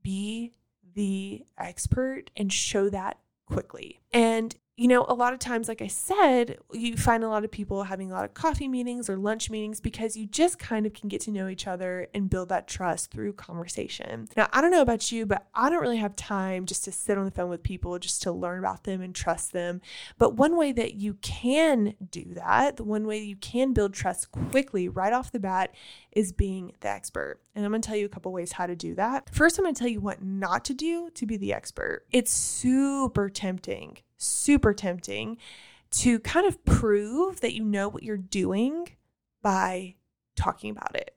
be 0.03 0.53
the 0.93 1.45
expert 1.57 2.31
and 2.35 2.51
show 2.51 2.89
that 2.89 3.17
quickly. 3.45 3.99
And 4.11 4.55
you 4.75 4.87
know, 4.87 5.05
a 5.07 5.13
lot 5.13 5.33
of 5.33 5.39
times, 5.39 5.67
like 5.67 5.83
I 5.83 5.87
said, 5.87 6.57
you 6.71 6.97
find 6.97 7.23
a 7.23 7.29
lot 7.29 7.43
of 7.43 7.51
people 7.51 7.83
having 7.83 8.11
a 8.11 8.15
lot 8.15 8.25
of 8.25 8.33
coffee 8.33 8.67
meetings 8.67 9.07
or 9.07 9.17
lunch 9.17 9.51
meetings 9.51 9.79
because 9.79 10.17
you 10.17 10.25
just 10.25 10.57
kind 10.57 10.87
of 10.87 10.93
can 10.93 11.09
get 11.09 11.21
to 11.21 11.31
know 11.31 11.47
each 11.47 11.67
other 11.67 12.07
and 12.15 12.27
build 12.27 12.49
that 12.49 12.67
trust 12.67 13.11
through 13.11 13.33
conversation. 13.33 14.27
Now, 14.35 14.49
I 14.51 14.61
don't 14.61 14.71
know 14.71 14.81
about 14.81 15.11
you, 15.11 15.27
but 15.27 15.45
I 15.53 15.69
don't 15.69 15.81
really 15.81 15.97
have 15.97 16.15
time 16.15 16.65
just 16.65 16.83
to 16.85 16.91
sit 16.91 17.19
on 17.19 17.25
the 17.25 17.31
phone 17.31 17.51
with 17.51 17.61
people 17.61 17.99
just 17.99 18.23
to 18.23 18.31
learn 18.31 18.57
about 18.57 18.83
them 18.83 19.01
and 19.01 19.13
trust 19.13 19.51
them. 19.51 19.79
But 20.17 20.37
one 20.37 20.57
way 20.57 20.71
that 20.71 20.95
you 20.95 21.15
can 21.21 21.93
do 22.09 22.33
that, 22.33 22.77
the 22.77 22.83
one 22.83 23.05
way 23.05 23.19
you 23.19 23.35
can 23.35 23.73
build 23.73 23.93
trust 23.93 24.31
quickly 24.31 24.89
right 24.89 25.13
off 25.13 25.31
the 25.31 25.39
bat 25.39 25.75
is 26.13 26.31
being 26.31 26.71
the 26.79 26.89
expert. 26.89 27.39
And 27.53 27.63
I'm 27.63 27.73
to 27.73 27.79
tell 27.79 27.95
you 27.95 28.07
a 28.07 28.09
couple 28.09 28.31
ways 28.31 28.53
how 28.53 28.65
to 28.65 28.75
do 28.75 28.95
that. 28.95 29.29
First, 29.31 29.59
I'm 29.59 29.65
to 29.65 29.73
tell 29.73 29.87
you 29.87 30.01
what 30.01 30.23
not 30.23 30.65
to 30.65 30.73
do 30.73 31.11
to 31.11 31.27
be 31.27 31.37
the 31.37 31.53
expert. 31.53 32.07
It's 32.11 32.31
super 32.31 33.29
tempting 33.29 33.99
super 34.23 34.73
tempting 34.73 35.37
to 35.91 36.19
kind 36.19 36.47
of 36.47 36.63
prove 36.65 37.41
that 37.41 37.53
you 37.53 37.63
know 37.63 37.87
what 37.87 38.03
you're 38.03 38.17
doing 38.17 38.87
by 39.41 39.95
talking 40.35 40.71
about 40.71 40.95
it. 40.95 41.15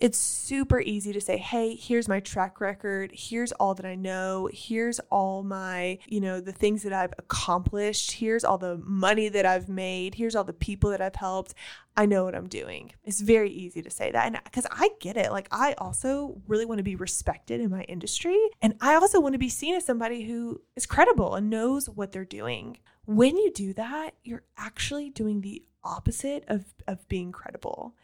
It's 0.00 0.16
super 0.16 0.80
easy 0.80 1.12
to 1.12 1.20
say, 1.20 1.36
hey, 1.36 1.74
here's 1.74 2.08
my 2.08 2.20
track 2.20 2.58
record. 2.58 3.10
Here's 3.12 3.52
all 3.52 3.74
that 3.74 3.84
I 3.84 3.96
know. 3.96 4.48
Here's 4.50 4.98
all 5.10 5.42
my, 5.42 5.98
you 6.06 6.22
know, 6.22 6.40
the 6.40 6.52
things 6.52 6.84
that 6.84 6.92
I've 6.94 7.12
accomplished. 7.18 8.12
Here's 8.12 8.42
all 8.42 8.56
the 8.56 8.78
money 8.78 9.28
that 9.28 9.44
I've 9.44 9.68
made. 9.68 10.14
Here's 10.14 10.34
all 10.34 10.42
the 10.44 10.54
people 10.54 10.88
that 10.90 11.02
I've 11.02 11.16
helped. 11.16 11.52
I 11.98 12.06
know 12.06 12.24
what 12.24 12.34
I'm 12.34 12.48
doing. 12.48 12.92
It's 13.04 13.20
very 13.20 13.50
easy 13.50 13.82
to 13.82 13.90
say 13.90 14.10
that. 14.10 14.26
And 14.26 14.40
because 14.42 14.66
I 14.70 14.88
get 15.00 15.18
it, 15.18 15.32
like, 15.32 15.48
I 15.50 15.74
also 15.76 16.40
really 16.48 16.64
want 16.64 16.78
to 16.78 16.84
be 16.84 16.96
respected 16.96 17.60
in 17.60 17.70
my 17.70 17.82
industry. 17.82 18.38
And 18.62 18.76
I 18.80 18.94
also 18.94 19.20
want 19.20 19.34
to 19.34 19.38
be 19.38 19.50
seen 19.50 19.74
as 19.74 19.84
somebody 19.84 20.22
who 20.22 20.62
is 20.76 20.86
credible 20.86 21.34
and 21.34 21.50
knows 21.50 21.90
what 21.90 22.10
they're 22.10 22.24
doing. 22.24 22.78
When 23.04 23.36
you 23.36 23.52
do 23.52 23.74
that, 23.74 24.14
you're 24.24 24.44
actually 24.56 25.10
doing 25.10 25.42
the 25.42 25.62
opposite 25.84 26.44
of, 26.48 26.64
of 26.86 27.06
being 27.08 27.32
credible 27.32 27.94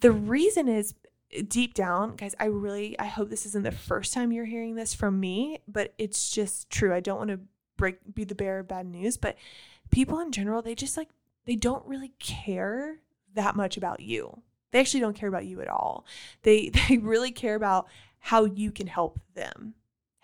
the 0.00 0.12
reason 0.12 0.68
is 0.68 0.94
eh, 1.32 1.42
deep 1.46 1.74
down, 1.74 2.16
guys, 2.16 2.34
I 2.38 2.46
really 2.46 2.98
I 2.98 3.06
hope 3.06 3.30
this 3.30 3.46
isn't 3.46 3.64
the 3.64 3.72
first 3.72 4.12
time 4.12 4.32
you're 4.32 4.44
hearing 4.44 4.74
this 4.74 4.94
from 4.94 5.20
me, 5.20 5.60
but 5.68 5.94
it's 5.98 6.30
just 6.30 6.70
true. 6.70 6.94
I 6.94 7.00
don't 7.00 7.18
want 7.18 7.30
to 7.30 7.40
break 7.76 7.98
be 8.14 8.24
the 8.24 8.34
bearer 8.34 8.60
of 8.60 8.68
bad 8.68 8.86
news, 8.86 9.16
but 9.16 9.36
people 9.90 10.20
in 10.20 10.32
general, 10.32 10.62
they 10.62 10.74
just 10.74 10.96
like 10.96 11.08
they 11.44 11.56
don't 11.56 11.86
really 11.86 12.12
care 12.18 13.00
that 13.34 13.56
much 13.56 13.76
about 13.76 14.00
you. 14.00 14.42
They 14.70 14.80
actually 14.80 15.00
don't 15.00 15.16
care 15.16 15.28
about 15.28 15.46
you 15.46 15.60
at 15.60 15.68
all. 15.68 16.04
They 16.42 16.68
they 16.88 16.98
really 16.98 17.32
care 17.32 17.54
about 17.54 17.86
how 18.18 18.44
you 18.44 18.72
can 18.72 18.86
help 18.86 19.20
them 19.34 19.74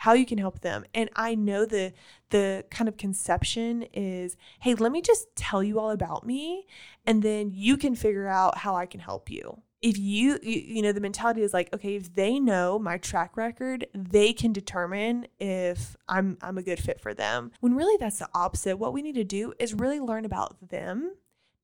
how 0.02 0.14
you 0.14 0.26
can 0.26 0.38
help 0.38 0.62
them. 0.62 0.85
And 0.94 1.09
I 1.14 1.37
know 1.37 1.64
the 1.64 1.92
the 2.30 2.64
kind 2.73 2.88
of 2.88 2.97
conception 2.97 3.82
is, 3.92 4.37
hey, 4.59 4.75
let 4.75 4.90
me 4.90 5.00
just 5.00 5.28
tell 5.37 5.62
you 5.62 5.78
all 5.78 5.90
about 5.90 6.26
me 6.26 6.66
and 7.06 7.23
then 7.23 7.52
you 7.52 7.76
can 7.76 7.94
figure 7.94 8.26
out 8.26 8.59
how 8.59 8.75
I 8.75 8.85
can 8.85 8.99
help 8.99 9.30
you. 9.30 9.62
If 9.80 9.97
you, 9.97 10.40
you, 10.42 10.61
you 10.61 10.82
know, 10.82 10.90
the 10.90 11.00
mentality 11.00 11.42
is 11.42 11.54
like, 11.54 11.73
okay, 11.73 11.94
if 11.94 12.12
they 12.16 12.40
know 12.40 12.80
my 12.80 12.99
track 12.99 13.37
record, 13.37 13.87
they 13.94 14.32
can 14.32 14.52
determine 14.52 15.28
if 15.38 15.97
I'm 16.09 16.37
I'm 16.42 16.59
a 16.59 16.64
good 16.64 16.80
fit 16.80 17.00
for 17.00 17.14
them. 17.14 17.52
When 17.61 17.76
really 17.76 17.97
that's 17.97 18.18
the 18.18 18.28
opposite. 18.35 18.78
What 18.78 18.92
we 18.92 19.02
need 19.02 19.14
to 19.14 19.25
do 19.25 19.54
is 19.61 19.73
really 19.73 20.00
learn 20.00 20.25
about 20.25 20.68
them 20.68 21.12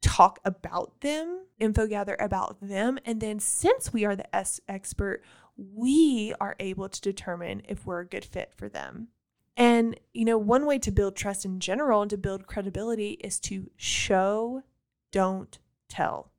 talk 0.00 0.38
about 0.44 1.00
them, 1.00 1.44
info 1.58 1.86
gather 1.86 2.16
about 2.20 2.56
them. 2.60 2.98
And 3.04 3.20
then 3.20 3.40
since 3.40 3.92
we 3.92 4.04
are 4.04 4.14
the 4.14 4.34
S 4.34 4.60
expert, 4.68 5.22
we 5.58 6.32
are 6.40 6.56
able 6.60 6.88
to 6.88 7.00
determine 7.00 7.62
if 7.68 7.84
we're 7.84 8.00
a 8.00 8.06
good 8.06 8.24
fit 8.24 8.54
for 8.56 8.68
them. 8.68 9.08
And, 9.56 9.98
you 10.14 10.24
know, 10.24 10.38
one 10.38 10.66
way 10.66 10.78
to 10.78 10.92
build 10.92 11.16
trust 11.16 11.44
in 11.44 11.58
general 11.58 12.00
and 12.00 12.10
to 12.10 12.16
build 12.16 12.46
credibility 12.46 13.12
is 13.24 13.40
to 13.40 13.70
show, 13.76 14.62
don't 15.10 15.58
tell. 15.88 16.30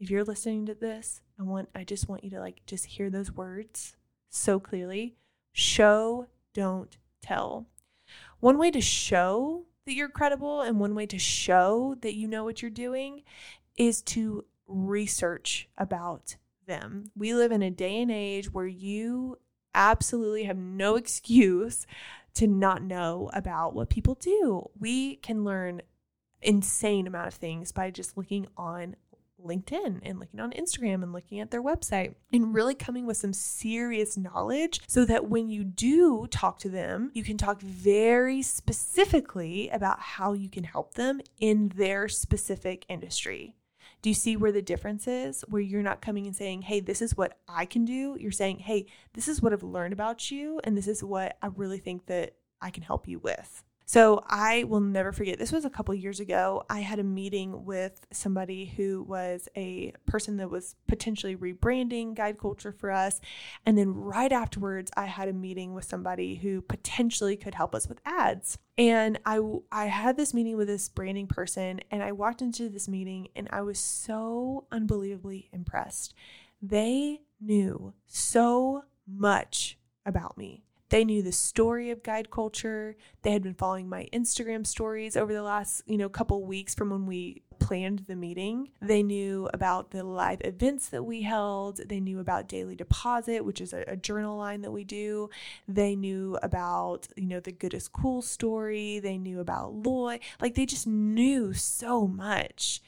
If 0.00 0.10
you're 0.10 0.24
listening 0.24 0.64
to 0.66 0.74
this, 0.74 1.20
I 1.38 1.42
want 1.42 1.68
I 1.74 1.84
just 1.84 2.08
want 2.08 2.24
you 2.24 2.30
to 2.30 2.40
like 2.40 2.62
just 2.66 2.86
hear 2.86 3.10
those 3.10 3.32
words 3.32 3.96
so 4.30 4.58
clearly. 4.58 5.16
Show, 5.52 6.26
don't 6.54 6.96
tell. 7.22 7.66
One 8.40 8.58
way 8.58 8.70
to 8.70 8.80
show 8.80 9.66
that 9.84 9.94
you're 9.94 10.08
credible 10.08 10.62
and 10.62 10.80
one 10.80 10.94
way 10.94 11.06
to 11.06 11.18
show 11.18 11.96
that 12.00 12.14
you 12.14 12.26
know 12.26 12.44
what 12.44 12.62
you're 12.62 12.70
doing 12.70 13.22
is 13.76 14.02
to 14.02 14.44
research 14.66 15.68
about 15.78 16.36
them. 16.66 17.10
We 17.16 17.34
live 17.34 17.52
in 17.52 17.62
a 17.62 17.70
day 17.70 18.00
and 18.00 18.10
age 18.10 18.52
where 18.52 18.66
you 18.66 19.38
absolutely 19.74 20.44
have 20.44 20.56
no 20.56 20.96
excuse 20.96 21.86
to 22.34 22.46
not 22.46 22.82
know 22.82 23.30
about 23.32 23.74
what 23.74 23.88
people 23.88 24.14
do. 24.14 24.70
We 24.78 25.16
can 25.16 25.44
learn 25.44 25.82
insane 26.42 27.06
amount 27.06 27.28
of 27.28 27.34
things 27.34 27.72
by 27.72 27.90
just 27.90 28.16
looking 28.16 28.46
on 28.56 28.96
LinkedIn 29.42 30.00
and 30.02 30.18
looking 30.18 30.40
on 30.40 30.52
Instagram 30.52 31.02
and 31.02 31.12
looking 31.12 31.40
at 31.40 31.50
their 31.50 31.62
website 31.62 32.14
and 32.32 32.54
really 32.54 32.74
coming 32.74 33.06
with 33.06 33.16
some 33.16 33.32
serious 33.32 34.16
knowledge 34.16 34.80
so 34.86 35.04
that 35.04 35.28
when 35.28 35.48
you 35.48 35.64
do 35.64 36.26
talk 36.30 36.58
to 36.60 36.68
them, 36.68 37.10
you 37.14 37.22
can 37.22 37.36
talk 37.36 37.60
very 37.60 38.42
specifically 38.42 39.68
about 39.70 40.00
how 40.00 40.32
you 40.32 40.48
can 40.48 40.64
help 40.64 40.94
them 40.94 41.20
in 41.38 41.72
their 41.76 42.08
specific 42.08 42.84
industry. 42.88 43.54
Do 44.02 44.10
you 44.10 44.14
see 44.14 44.36
where 44.36 44.52
the 44.52 44.62
difference 44.62 45.08
is? 45.08 45.44
Where 45.48 45.62
you're 45.62 45.82
not 45.82 46.00
coming 46.00 46.26
and 46.26 46.36
saying, 46.36 46.62
hey, 46.62 46.80
this 46.80 47.02
is 47.02 47.16
what 47.16 47.38
I 47.48 47.64
can 47.64 47.84
do. 47.84 48.16
You're 48.20 48.30
saying, 48.30 48.60
hey, 48.60 48.86
this 49.14 49.26
is 49.26 49.42
what 49.42 49.52
I've 49.52 49.62
learned 49.62 49.92
about 49.92 50.30
you, 50.30 50.60
and 50.64 50.76
this 50.76 50.86
is 50.86 51.02
what 51.02 51.36
I 51.42 51.48
really 51.48 51.78
think 51.78 52.06
that 52.06 52.36
I 52.60 52.70
can 52.70 52.82
help 52.82 53.08
you 53.08 53.18
with. 53.18 53.64
So 53.88 54.24
I 54.26 54.64
will 54.64 54.80
never 54.80 55.12
forget. 55.12 55.38
This 55.38 55.52
was 55.52 55.64
a 55.64 55.70
couple 55.70 55.94
years 55.94 56.18
ago. 56.18 56.64
I 56.68 56.80
had 56.80 56.98
a 56.98 57.04
meeting 57.04 57.64
with 57.64 58.04
somebody 58.10 58.66
who 58.76 59.04
was 59.04 59.48
a 59.56 59.92
person 60.06 60.38
that 60.38 60.50
was 60.50 60.74
potentially 60.88 61.36
rebranding 61.36 62.14
guide 62.16 62.36
culture 62.36 62.72
for 62.72 62.90
us. 62.90 63.20
And 63.64 63.78
then 63.78 63.94
right 63.94 64.32
afterwards, 64.32 64.90
I 64.96 65.04
had 65.06 65.28
a 65.28 65.32
meeting 65.32 65.72
with 65.72 65.84
somebody 65.84 66.34
who 66.34 66.62
potentially 66.62 67.36
could 67.36 67.54
help 67.54 67.76
us 67.76 67.88
with 67.88 68.00
ads. 68.04 68.58
And 68.76 69.20
I 69.24 69.40
I 69.70 69.86
had 69.86 70.16
this 70.16 70.34
meeting 70.34 70.56
with 70.56 70.66
this 70.66 70.88
branding 70.88 71.28
person 71.28 71.80
and 71.92 72.02
I 72.02 72.10
walked 72.10 72.42
into 72.42 72.68
this 72.68 72.88
meeting 72.88 73.28
and 73.36 73.48
I 73.52 73.62
was 73.62 73.78
so 73.78 74.66
unbelievably 74.72 75.48
impressed. 75.52 76.12
They 76.60 77.20
knew 77.40 77.94
so 78.06 78.82
much 79.06 79.78
about 80.04 80.36
me. 80.36 80.65
They 80.88 81.04
knew 81.04 81.22
the 81.22 81.32
story 81.32 81.90
of 81.90 82.02
guide 82.02 82.30
culture. 82.30 82.96
They 83.22 83.32
had 83.32 83.42
been 83.42 83.54
following 83.54 83.88
my 83.88 84.08
Instagram 84.12 84.66
stories 84.66 85.16
over 85.16 85.32
the 85.32 85.42
last, 85.42 85.82
you 85.86 85.98
know, 85.98 86.08
couple 86.08 86.44
weeks 86.44 86.74
from 86.74 86.90
when 86.90 87.06
we 87.06 87.42
planned 87.58 88.04
the 88.06 88.14
meeting. 88.14 88.70
They 88.80 89.02
knew 89.02 89.48
about 89.52 89.90
the 89.90 90.04
live 90.04 90.40
events 90.44 90.88
that 90.90 91.02
we 91.02 91.22
held. 91.22 91.80
They 91.88 92.00
knew 92.00 92.20
about 92.20 92.48
Daily 92.48 92.76
Deposit, 92.76 93.44
which 93.44 93.60
is 93.60 93.72
a, 93.72 93.84
a 93.88 93.96
journal 93.96 94.36
line 94.36 94.60
that 94.62 94.70
we 94.70 94.84
do. 94.84 95.30
They 95.66 95.96
knew 95.96 96.38
about, 96.42 97.08
you 97.16 97.26
know, 97.26 97.40
the 97.40 97.52
Good 97.52 97.74
is 97.74 97.88
Cool 97.88 98.22
story. 98.22 99.00
They 99.00 99.18
knew 99.18 99.40
about 99.40 99.74
Lloyd. 99.74 100.20
Like 100.40 100.54
they 100.54 100.66
just 100.66 100.86
knew 100.86 101.52
so 101.52 102.06
much. 102.06 102.80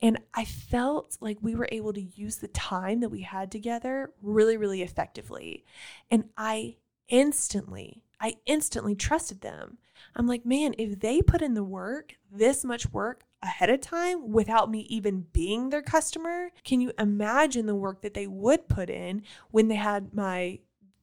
And 0.00 0.18
I 0.34 0.44
felt 0.44 1.16
like 1.20 1.38
we 1.40 1.54
were 1.54 1.68
able 1.70 1.92
to 1.92 2.02
use 2.02 2.36
the 2.36 2.48
time 2.48 3.00
that 3.00 3.10
we 3.10 3.20
had 3.20 3.52
together 3.52 4.10
really, 4.20 4.56
really 4.56 4.82
effectively. 4.82 5.64
And 6.10 6.24
I 6.36 6.76
instantly, 7.08 8.02
I 8.20 8.36
instantly 8.46 8.94
trusted 8.94 9.40
them. 9.40 9.78
I'm 10.14 10.26
like, 10.26 10.46
man, 10.46 10.74
if 10.78 11.00
they 11.00 11.22
put 11.22 11.42
in 11.42 11.54
the 11.54 11.64
work, 11.64 12.16
this 12.30 12.64
much 12.64 12.92
work 12.92 13.24
ahead 13.42 13.70
of 13.70 13.80
time 13.80 14.30
without 14.30 14.70
me 14.70 14.80
even 14.88 15.26
being 15.32 15.70
their 15.70 15.82
customer, 15.82 16.50
can 16.64 16.80
you 16.80 16.92
imagine 16.98 17.66
the 17.66 17.74
work 17.74 18.02
that 18.02 18.14
they 18.14 18.26
would 18.26 18.68
put 18.68 18.88
in 18.88 19.22
when 19.50 19.68
they 19.68 19.74
had 19.74 20.14
my 20.14 20.60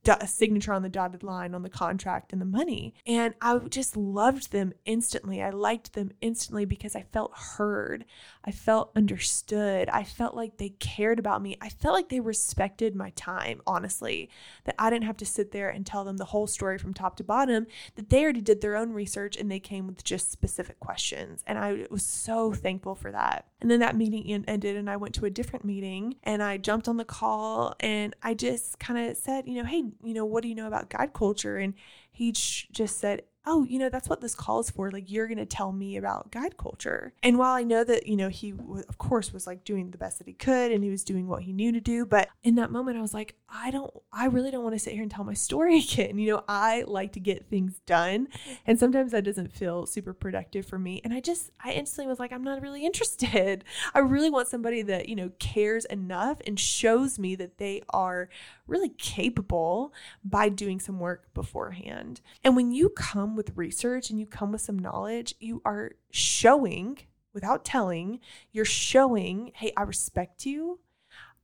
a 0.09 0.27
signature 0.27 0.73
on 0.73 0.81
the 0.81 0.89
dotted 0.89 1.23
line 1.23 1.53
on 1.53 1.63
the 1.63 1.69
contract 1.69 2.33
and 2.33 2.41
the 2.41 2.45
money. 2.45 2.93
And 3.05 3.33
I 3.41 3.57
just 3.59 3.97
loved 3.97 4.51
them 4.51 4.73
instantly. 4.85 5.41
I 5.41 5.49
liked 5.49 5.93
them 5.93 6.11
instantly 6.21 6.65
because 6.65 6.95
I 6.95 7.03
felt 7.03 7.31
heard. 7.35 8.05
I 8.43 8.51
felt 8.51 8.91
understood. 8.95 9.89
I 9.89 10.03
felt 10.03 10.35
like 10.35 10.57
they 10.57 10.69
cared 10.69 11.19
about 11.19 11.41
me. 11.41 11.57
I 11.61 11.69
felt 11.69 11.95
like 11.95 12.09
they 12.09 12.19
respected 12.19 12.95
my 12.95 13.11
time, 13.11 13.61
honestly, 13.67 14.29
that 14.63 14.75
I 14.79 14.89
didn't 14.89 15.05
have 15.05 15.17
to 15.17 15.25
sit 15.25 15.51
there 15.51 15.69
and 15.69 15.85
tell 15.85 16.03
them 16.03 16.17
the 16.17 16.25
whole 16.25 16.47
story 16.47 16.77
from 16.77 16.93
top 16.93 17.17
to 17.17 17.23
bottom, 17.23 17.67
that 17.95 18.09
they 18.09 18.23
already 18.23 18.41
did 18.41 18.61
their 18.61 18.75
own 18.75 18.91
research 18.93 19.37
and 19.37 19.51
they 19.51 19.59
came 19.59 19.87
with 19.87 20.03
just 20.03 20.31
specific 20.31 20.79
questions. 20.79 21.43
And 21.45 21.59
I 21.59 21.85
was 21.91 22.05
so 22.05 22.53
thankful 22.53 22.95
for 22.95 23.11
that. 23.11 23.48
And 23.61 23.69
then 23.69 23.81
that 23.81 23.97
meeting 23.97 24.45
ended 24.47 24.77
and 24.77 24.89
I 24.89 24.95
went 24.95 25.15
to 25.15 25.25
a 25.25 25.29
different 25.29 25.65
meeting 25.65 26.15
and 26.23 26.41
I 26.41 26.57
jumped 26.57 26.87
on 26.87 26.97
the 26.97 27.05
call 27.05 27.75
and 27.81 28.15
I 28.23 28.33
just 28.33 28.79
kind 28.79 29.09
of 29.09 29.17
said, 29.17 29.47
you 29.47 29.55
know, 29.55 29.65
hey, 29.65 29.83
you 30.03 30.13
know, 30.13 30.25
what 30.25 30.43
do 30.43 30.49
you 30.49 30.55
know 30.55 30.67
about 30.67 30.89
guide 30.89 31.13
culture? 31.13 31.57
And 31.57 31.73
he 32.11 32.31
just 32.31 32.99
said, 32.99 33.23
oh, 33.45 33.63
you 33.63 33.79
know, 33.79 33.89
that's 33.89 34.09
what 34.09 34.21
this 34.21 34.35
calls 34.35 34.69
for. 34.69 34.91
Like, 34.91 35.09
you're 35.09 35.27
going 35.27 35.37
to 35.37 35.45
tell 35.45 35.71
me 35.71 35.97
about 35.97 36.31
guide 36.31 36.57
culture. 36.57 37.13
And 37.23 37.37
while 37.37 37.53
I 37.53 37.63
know 37.63 37.83
that, 37.83 38.05
you 38.05 38.15
know, 38.15 38.29
he, 38.29 38.51
w- 38.51 38.83
of 38.87 38.97
course, 38.97 39.33
was 39.33 39.47
like 39.47 39.63
doing 39.63 39.91
the 39.91 39.97
best 39.97 40.19
that 40.19 40.27
he 40.27 40.33
could 40.33 40.71
and 40.71 40.83
he 40.83 40.89
was 40.89 41.03
doing 41.03 41.27
what 41.27 41.43
he 41.43 41.53
knew 41.53 41.71
to 41.71 41.79
do. 41.79 42.05
But 42.05 42.29
in 42.43 42.55
that 42.55 42.71
moment, 42.71 42.97
I 42.97 43.01
was 43.01 43.13
like, 43.13 43.35
I 43.47 43.71
don't, 43.71 43.91
I 44.11 44.25
really 44.25 44.51
don't 44.51 44.63
want 44.63 44.75
to 44.75 44.79
sit 44.79 44.93
here 44.93 45.01
and 45.01 45.11
tell 45.11 45.23
my 45.23 45.33
story 45.33 45.79
again. 45.83 46.17
You 46.17 46.33
know, 46.33 46.43
I 46.47 46.83
like 46.85 47.13
to 47.13 47.19
get 47.19 47.49
things 47.49 47.79
done. 47.85 48.27
And 48.67 48.77
sometimes 48.77 49.11
that 49.13 49.23
doesn't 49.23 49.53
feel 49.53 49.85
super 49.85 50.13
productive 50.13 50.65
for 50.65 50.77
me. 50.77 51.01
And 51.03 51.13
I 51.13 51.19
just, 51.19 51.51
I 51.63 51.71
instantly 51.71 52.07
was 52.09 52.19
like, 52.19 52.33
I'm 52.33 52.43
not 52.43 52.61
really 52.61 52.85
interested. 52.85 53.63
I 53.93 53.99
really 53.99 54.29
want 54.29 54.47
somebody 54.47 54.81
that, 54.83 55.09
you 55.09 55.15
know, 55.15 55.31
cares 55.39 55.85
enough 55.85 56.41
and 56.45 56.59
shows 56.59 57.17
me 57.17 57.35
that 57.35 57.57
they 57.57 57.81
are 57.89 58.29
really 58.69 58.89
capable 58.89 59.93
by 60.23 60.49
doing 60.49 60.79
some 60.79 60.99
work 60.99 61.33
beforehand. 61.33 62.21
And 62.43 62.55
when 62.55 62.71
you 62.71 62.89
come 62.89 63.35
with 63.35 63.57
research 63.57 64.09
and 64.09 64.19
you 64.19 64.25
come 64.25 64.51
with 64.51 64.61
some 64.61 64.79
knowledge, 64.79 65.35
you 65.39 65.61
are 65.65 65.91
showing 66.11 66.99
without 67.33 67.63
telling, 67.63 68.19
you're 68.51 68.65
showing, 68.65 69.51
hey, 69.55 69.71
I 69.77 69.83
respect 69.83 70.45
you. 70.45 70.79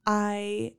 I 0.06 0.74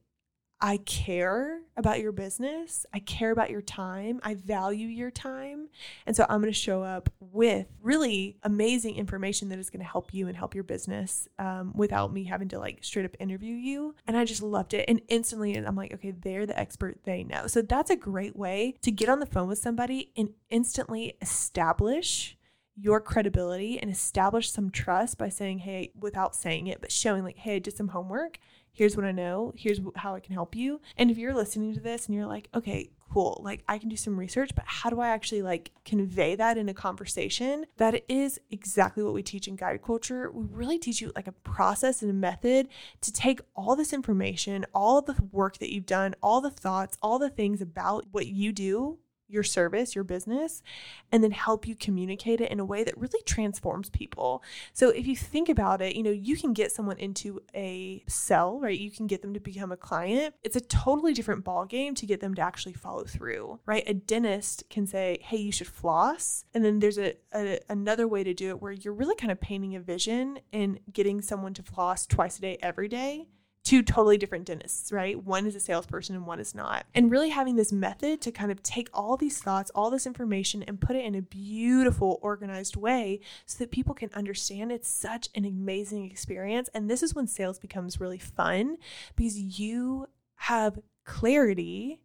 I 0.60 0.78
care 0.78 1.60
about 1.76 2.00
your 2.00 2.12
business. 2.12 2.86
I 2.94 3.00
care 3.00 3.30
about 3.30 3.50
your 3.50 3.60
time. 3.60 4.20
I 4.22 4.34
value 4.34 4.88
your 4.88 5.10
time. 5.10 5.68
And 6.06 6.16
so 6.16 6.24
I'm 6.28 6.40
going 6.40 6.52
to 6.52 6.58
show 6.58 6.82
up 6.82 7.10
with 7.20 7.66
really 7.82 8.38
amazing 8.42 8.96
information 8.96 9.50
that 9.50 9.58
is 9.58 9.68
going 9.68 9.80
to 9.80 9.86
help 9.86 10.14
you 10.14 10.28
and 10.28 10.36
help 10.36 10.54
your 10.54 10.64
business 10.64 11.28
um, 11.38 11.74
without 11.74 12.10
me 12.10 12.24
having 12.24 12.48
to 12.48 12.58
like 12.58 12.78
straight 12.82 13.04
up 13.04 13.16
interview 13.20 13.54
you. 13.54 13.94
And 14.06 14.16
I 14.16 14.24
just 14.24 14.42
loved 14.42 14.72
it. 14.72 14.86
And 14.88 15.02
instantly, 15.08 15.54
I'm 15.54 15.76
like, 15.76 15.92
okay, 15.92 16.12
they're 16.12 16.46
the 16.46 16.58
expert. 16.58 17.00
They 17.04 17.22
know. 17.22 17.46
So 17.48 17.60
that's 17.60 17.90
a 17.90 17.96
great 17.96 18.34
way 18.34 18.76
to 18.80 18.90
get 18.90 19.10
on 19.10 19.20
the 19.20 19.26
phone 19.26 19.48
with 19.48 19.58
somebody 19.58 20.12
and 20.16 20.30
instantly 20.48 21.18
establish 21.20 22.36
your 22.78 23.00
credibility 23.00 23.78
and 23.78 23.90
establish 23.90 24.50
some 24.50 24.70
trust 24.70 25.18
by 25.18 25.28
saying, 25.28 25.60
hey, 25.60 25.92
without 25.98 26.34
saying 26.34 26.66
it, 26.66 26.80
but 26.80 26.92
showing 26.92 27.24
like, 27.24 27.38
hey, 27.38 27.56
I 27.56 27.58
did 27.58 27.76
some 27.76 27.88
homework 27.88 28.38
here's 28.76 28.94
what 28.94 29.06
I 29.06 29.12
know, 29.12 29.54
here's 29.56 29.80
how 29.96 30.14
I 30.14 30.20
can 30.20 30.34
help 30.34 30.54
you. 30.54 30.80
And 30.98 31.10
if 31.10 31.16
you're 31.16 31.34
listening 31.34 31.72
to 31.74 31.80
this 31.80 32.06
and 32.06 32.14
you're 32.14 32.26
like, 32.26 32.48
okay, 32.54 32.90
cool, 33.10 33.40
like 33.42 33.64
I 33.66 33.78
can 33.78 33.88
do 33.88 33.96
some 33.96 34.18
research, 34.18 34.50
but 34.54 34.64
how 34.66 34.90
do 34.90 35.00
I 35.00 35.08
actually 35.08 35.40
like 35.40 35.72
convey 35.86 36.36
that 36.36 36.58
in 36.58 36.68
a 36.68 36.74
conversation? 36.74 37.64
That 37.78 38.04
is 38.06 38.38
exactly 38.50 39.02
what 39.02 39.14
we 39.14 39.22
teach 39.22 39.48
in 39.48 39.56
guide 39.56 39.82
culture. 39.82 40.30
We 40.30 40.44
really 40.50 40.78
teach 40.78 41.00
you 41.00 41.10
like 41.16 41.26
a 41.26 41.32
process 41.32 42.02
and 42.02 42.10
a 42.10 42.14
method 42.14 42.68
to 43.00 43.12
take 43.12 43.40
all 43.56 43.76
this 43.76 43.94
information, 43.94 44.66
all 44.74 45.00
the 45.00 45.16
work 45.32 45.56
that 45.58 45.72
you've 45.72 45.86
done, 45.86 46.14
all 46.22 46.42
the 46.42 46.50
thoughts, 46.50 46.98
all 47.00 47.18
the 47.18 47.30
things 47.30 47.62
about 47.62 48.04
what 48.12 48.26
you 48.26 48.52
do 48.52 48.98
your 49.28 49.42
service, 49.42 49.94
your 49.94 50.04
business, 50.04 50.62
and 51.10 51.22
then 51.22 51.30
help 51.30 51.66
you 51.66 51.74
communicate 51.74 52.40
it 52.40 52.50
in 52.50 52.60
a 52.60 52.64
way 52.64 52.84
that 52.84 52.96
really 52.98 53.22
transforms 53.24 53.90
people. 53.90 54.42
So 54.72 54.90
if 54.90 55.06
you 55.06 55.16
think 55.16 55.48
about 55.48 55.82
it, 55.82 55.96
you 55.96 56.02
know, 56.02 56.10
you 56.10 56.36
can 56.36 56.52
get 56.52 56.72
someone 56.72 56.98
into 56.98 57.40
a 57.54 58.04
cell, 58.06 58.60
right? 58.60 58.78
You 58.78 58.90
can 58.90 59.06
get 59.06 59.22
them 59.22 59.34
to 59.34 59.40
become 59.40 59.72
a 59.72 59.76
client. 59.76 60.34
It's 60.44 60.56
a 60.56 60.60
totally 60.60 61.12
different 61.12 61.44
ball 61.44 61.64
game 61.64 61.94
to 61.96 62.06
get 62.06 62.20
them 62.20 62.34
to 62.34 62.42
actually 62.42 62.74
follow 62.74 63.04
through, 63.04 63.60
right? 63.66 63.84
A 63.86 63.94
dentist 63.94 64.64
can 64.70 64.86
say, 64.86 65.18
"Hey, 65.22 65.38
you 65.38 65.52
should 65.52 65.66
floss." 65.66 66.44
And 66.54 66.64
then 66.64 66.78
there's 66.78 66.98
a, 66.98 67.14
a 67.34 67.58
another 67.68 68.06
way 68.08 68.24
to 68.24 68.34
do 68.34 68.50
it 68.50 68.60
where 68.60 68.72
you're 68.72 68.94
really 68.94 69.16
kind 69.16 69.32
of 69.32 69.40
painting 69.40 69.74
a 69.74 69.80
vision 69.80 70.40
and 70.52 70.80
getting 70.92 71.20
someone 71.22 71.54
to 71.54 71.62
floss 71.62 72.06
twice 72.06 72.38
a 72.38 72.40
day 72.40 72.58
every 72.62 72.88
day 72.88 73.26
two 73.66 73.82
totally 73.82 74.16
different 74.16 74.44
dentists, 74.44 74.92
right? 74.92 75.20
One 75.24 75.44
is 75.44 75.56
a 75.56 75.60
salesperson 75.60 76.14
and 76.14 76.24
one 76.24 76.38
is 76.38 76.54
not. 76.54 76.86
And 76.94 77.10
really 77.10 77.30
having 77.30 77.56
this 77.56 77.72
method 77.72 78.20
to 78.20 78.30
kind 78.30 78.52
of 78.52 78.62
take 78.62 78.88
all 78.94 79.16
these 79.16 79.40
thoughts, 79.40 79.72
all 79.74 79.90
this 79.90 80.06
information, 80.06 80.62
and 80.62 80.80
put 80.80 80.94
it 80.94 81.04
in 81.04 81.16
a 81.16 81.22
beautiful, 81.22 82.20
organized 82.22 82.76
way 82.76 83.18
so 83.44 83.58
that 83.58 83.72
people 83.72 83.92
can 83.92 84.10
understand 84.14 84.70
it's 84.70 84.88
such 84.88 85.28
an 85.34 85.44
amazing 85.44 86.08
experience. 86.08 86.70
And 86.74 86.88
this 86.88 87.02
is 87.02 87.16
when 87.16 87.26
sales 87.26 87.58
becomes 87.58 88.00
really 88.00 88.18
fun 88.18 88.76
because 89.16 89.58
you 89.58 90.06
have 90.36 90.78
clarity 91.04 92.00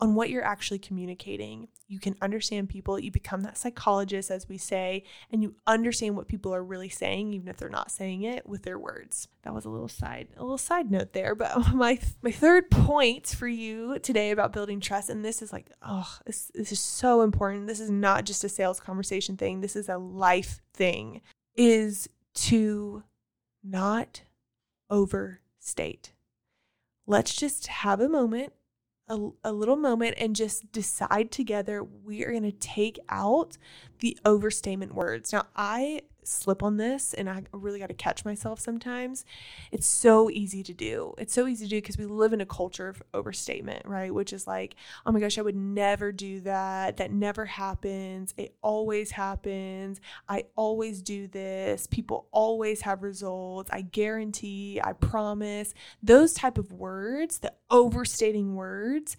on 0.00 0.14
what 0.14 0.30
you're 0.30 0.44
actually 0.44 0.78
communicating. 0.78 1.68
You 1.88 1.98
can 1.98 2.16
understand 2.20 2.68
people. 2.68 2.98
You 2.98 3.10
become 3.10 3.42
that 3.42 3.56
psychologist, 3.56 4.30
as 4.30 4.48
we 4.48 4.58
say, 4.58 5.04
and 5.30 5.42
you 5.42 5.54
understand 5.66 6.16
what 6.16 6.28
people 6.28 6.54
are 6.54 6.62
really 6.62 6.88
saying, 6.88 7.32
even 7.32 7.48
if 7.48 7.56
they're 7.56 7.68
not 7.68 7.90
saying 7.90 8.22
it 8.22 8.46
with 8.46 8.62
their 8.62 8.78
words. 8.78 9.28
That 9.42 9.54
was 9.54 9.64
a 9.64 9.70
little 9.70 9.88
side, 9.88 10.28
a 10.36 10.42
little 10.42 10.58
side 10.58 10.90
note 10.90 11.12
there. 11.12 11.34
But 11.34 11.72
my 11.74 11.98
my 12.22 12.30
third 12.30 12.70
point 12.70 13.28
for 13.28 13.48
you 13.48 13.98
today 14.00 14.30
about 14.30 14.52
building 14.52 14.80
trust, 14.80 15.08
and 15.08 15.24
this 15.24 15.40
is 15.40 15.52
like, 15.52 15.70
oh, 15.82 16.18
this, 16.26 16.50
this 16.54 16.72
is 16.72 16.80
so 16.80 17.22
important. 17.22 17.66
This 17.66 17.80
is 17.80 17.90
not 17.90 18.24
just 18.24 18.44
a 18.44 18.48
sales 18.48 18.80
conversation 18.80 19.36
thing. 19.36 19.60
This 19.60 19.76
is 19.76 19.88
a 19.88 19.98
life 19.98 20.60
thing. 20.74 21.22
Is 21.54 22.08
to 22.34 23.02
not 23.64 24.22
overstate. 24.90 26.12
Let's 27.06 27.34
just 27.34 27.68
have 27.68 28.00
a 28.00 28.08
moment 28.08 28.52
a, 29.08 29.28
a 29.44 29.52
little 29.52 29.76
moment 29.76 30.14
and 30.18 30.34
just 30.34 30.70
decide 30.72 31.30
together 31.30 31.82
we 31.82 32.24
are 32.24 32.30
going 32.30 32.42
to 32.42 32.52
take 32.52 32.98
out 33.08 33.56
the 34.00 34.18
overstatement 34.24 34.94
words. 34.94 35.32
Now, 35.32 35.46
I 35.54 36.02
slip 36.26 36.62
on 36.62 36.76
this 36.76 37.14
and 37.14 37.28
I 37.28 37.44
really 37.52 37.78
got 37.78 37.88
to 37.88 37.94
catch 37.94 38.24
myself 38.24 38.60
sometimes. 38.60 39.24
It's 39.72 39.86
so 39.86 40.30
easy 40.30 40.62
to 40.64 40.74
do. 40.74 41.14
It's 41.18 41.32
so 41.32 41.46
easy 41.46 41.66
to 41.66 41.70
do 41.70 41.76
because 41.76 41.98
we 41.98 42.06
live 42.06 42.32
in 42.32 42.40
a 42.40 42.46
culture 42.46 42.88
of 42.88 43.02
overstatement, 43.14 43.86
right? 43.86 44.12
Which 44.12 44.32
is 44.32 44.46
like, 44.46 44.76
oh 45.04 45.12
my 45.12 45.20
gosh, 45.20 45.38
I 45.38 45.42
would 45.42 45.56
never 45.56 46.12
do 46.12 46.40
that. 46.40 46.96
That 46.96 47.12
never 47.12 47.44
happens. 47.44 48.34
It 48.36 48.54
always 48.62 49.12
happens. 49.12 50.00
I 50.28 50.44
always 50.56 51.02
do 51.02 51.28
this. 51.28 51.86
People 51.86 52.26
always 52.32 52.82
have 52.82 53.02
results. 53.02 53.70
I 53.72 53.82
guarantee, 53.82 54.80
I 54.82 54.92
promise. 54.92 55.74
Those 56.02 56.34
type 56.34 56.58
of 56.58 56.72
words, 56.72 57.38
the 57.38 57.52
overstating 57.70 58.54
words, 58.54 59.16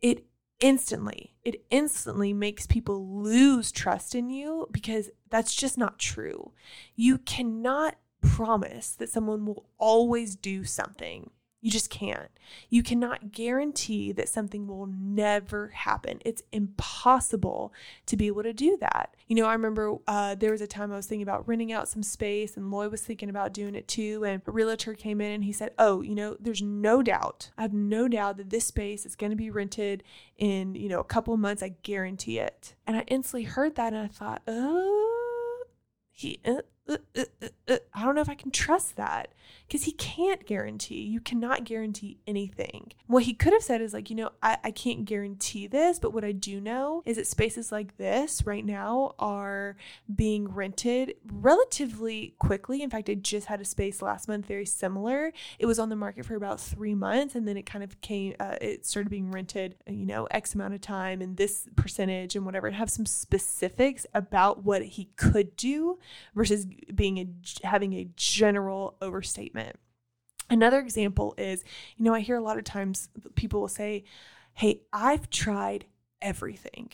it 0.00 0.26
instantly 0.60 1.36
it 1.46 1.64
instantly 1.70 2.32
makes 2.32 2.66
people 2.66 3.22
lose 3.22 3.70
trust 3.70 4.16
in 4.16 4.30
you 4.30 4.66
because 4.72 5.10
that's 5.30 5.54
just 5.54 5.76
not 5.76 5.98
true 5.98 6.52
you 6.94 7.18
cannot 7.18 7.96
promise 8.20 8.90
that 8.90 9.08
someone 9.08 9.46
will 9.46 9.66
always 9.78 10.36
do 10.36 10.64
something 10.64 11.30
you 11.66 11.72
just 11.72 11.90
can't. 11.90 12.30
You 12.70 12.84
cannot 12.84 13.32
guarantee 13.32 14.12
that 14.12 14.28
something 14.28 14.68
will 14.68 14.86
never 14.86 15.70
happen. 15.70 16.20
It's 16.24 16.42
impossible 16.52 17.72
to 18.06 18.16
be 18.16 18.28
able 18.28 18.44
to 18.44 18.52
do 18.52 18.76
that. 18.80 19.16
You 19.26 19.34
know, 19.34 19.46
I 19.46 19.52
remember 19.52 19.96
uh, 20.06 20.36
there 20.36 20.52
was 20.52 20.60
a 20.60 20.68
time 20.68 20.92
I 20.92 20.96
was 20.96 21.06
thinking 21.06 21.24
about 21.24 21.48
renting 21.48 21.72
out 21.72 21.88
some 21.88 22.04
space, 22.04 22.56
and 22.56 22.70
Lloyd 22.70 22.92
was 22.92 23.00
thinking 23.00 23.30
about 23.30 23.52
doing 23.52 23.74
it 23.74 23.88
too. 23.88 24.24
And 24.24 24.42
a 24.46 24.50
realtor 24.52 24.94
came 24.94 25.20
in 25.20 25.32
and 25.32 25.42
he 25.42 25.52
said, 25.52 25.72
Oh, 25.76 26.02
you 26.02 26.14
know, 26.14 26.36
there's 26.38 26.62
no 26.62 27.02
doubt. 27.02 27.50
I 27.58 27.62
have 27.62 27.72
no 27.72 28.06
doubt 28.06 28.36
that 28.36 28.50
this 28.50 28.66
space 28.66 29.04
is 29.04 29.16
going 29.16 29.30
to 29.30 29.36
be 29.36 29.50
rented 29.50 30.04
in, 30.36 30.76
you 30.76 30.88
know, 30.88 31.00
a 31.00 31.04
couple 31.04 31.34
of 31.34 31.40
months. 31.40 31.64
I 31.64 31.74
guarantee 31.82 32.38
it. 32.38 32.74
And 32.86 32.96
I 32.96 33.00
instantly 33.08 33.42
heard 33.42 33.74
that 33.74 33.92
and 33.92 34.04
I 34.04 34.08
thought, 34.08 34.42
Oh, 34.46 35.15
he, 36.16 36.40
uh, 36.46 36.62
uh, 36.88 36.96
uh, 37.16 37.24
uh, 37.42 37.48
uh, 37.68 37.76
I 37.94 38.04
don't 38.04 38.14
know 38.14 38.20
if 38.20 38.28
I 38.28 38.34
can 38.34 38.50
trust 38.50 38.96
that 38.96 39.32
because 39.66 39.84
he 39.84 39.92
can't 39.92 40.46
guarantee. 40.46 41.02
You 41.02 41.20
cannot 41.20 41.64
guarantee 41.64 42.18
anything. 42.26 42.92
What 43.06 43.24
he 43.24 43.34
could 43.34 43.52
have 43.52 43.62
said 43.62 43.80
is 43.80 43.92
like, 43.92 44.10
you 44.10 44.16
know, 44.16 44.30
I, 44.42 44.58
I 44.62 44.70
can't 44.70 45.04
guarantee 45.04 45.66
this, 45.66 45.98
but 45.98 46.12
what 46.12 46.24
I 46.24 46.32
do 46.32 46.60
know 46.60 47.02
is 47.04 47.16
that 47.16 47.26
spaces 47.26 47.72
like 47.72 47.96
this 47.96 48.46
right 48.46 48.64
now 48.64 49.14
are 49.18 49.76
being 50.14 50.48
rented 50.48 51.14
relatively 51.30 52.34
quickly. 52.38 52.82
In 52.82 52.90
fact, 52.90 53.10
I 53.10 53.14
just 53.14 53.48
had 53.48 53.60
a 53.60 53.64
space 53.64 54.02
last 54.02 54.28
month 54.28 54.46
very 54.46 54.66
similar. 54.66 55.32
It 55.58 55.66
was 55.66 55.78
on 55.78 55.88
the 55.88 55.96
market 55.96 56.26
for 56.26 56.36
about 56.36 56.60
three 56.60 56.94
months, 56.94 57.34
and 57.34 57.48
then 57.48 57.56
it 57.56 57.66
kind 57.66 57.82
of 57.82 58.00
came. 58.00 58.34
Uh, 58.38 58.56
it 58.60 58.86
started 58.86 59.10
being 59.10 59.30
rented, 59.32 59.76
you 59.88 60.06
know, 60.06 60.26
X 60.30 60.54
amount 60.54 60.74
of 60.74 60.80
time 60.80 61.20
and 61.20 61.36
this 61.36 61.68
percentage 61.74 62.36
and 62.36 62.46
whatever. 62.46 62.68
And 62.68 62.76
have 62.76 62.90
some 62.90 63.06
specifics 63.06 64.06
about 64.14 64.62
what 64.64 64.82
he 64.82 65.08
could 65.16 65.56
do 65.56 65.98
versus 66.34 66.66
being 66.94 67.18
a 67.18 67.66
having 67.66 67.92
a 67.92 68.08
general 68.16 68.96
overstatement. 69.00 69.76
Another 70.48 70.78
example 70.78 71.34
is, 71.36 71.64
you 71.96 72.04
know, 72.04 72.14
I 72.14 72.20
hear 72.20 72.36
a 72.36 72.42
lot 72.42 72.58
of 72.58 72.64
times 72.64 73.08
people 73.34 73.60
will 73.60 73.68
say, 73.68 74.04
Hey, 74.54 74.82
I've 74.92 75.28
tried 75.28 75.86
everything. 76.22 76.92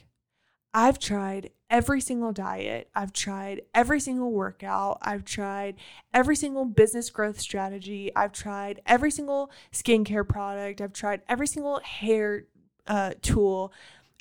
I've 0.74 0.98
tried 0.98 1.50
every 1.68 2.00
single 2.00 2.32
diet. 2.32 2.88
I've 2.94 3.12
tried 3.12 3.62
every 3.74 4.00
single 4.00 4.32
workout. 4.32 4.98
I've 5.02 5.24
tried 5.24 5.76
every 6.14 6.34
single 6.34 6.64
business 6.64 7.10
growth 7.10 7.38
strategy. 7.38 8.10
I've 8.16 8.32
tried 8.32 8.80
every 8.86 9.10
single 9.10 9.50
skincare 9.70 10.26
product. 10.26 10.80
I've 10.80 10.94
tried 10.94 11.20
every 11.28 11.46
single 11.46 11.80
hair 11.80 12.44
uh, 12.86 13.12
tool, 13.20 13.72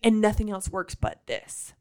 and 0.04 0.20
nothing 0.20 0.50
else 0.50 0.70
works 0.70 0.94
but 0.94 1.22
this. 1.26 1.74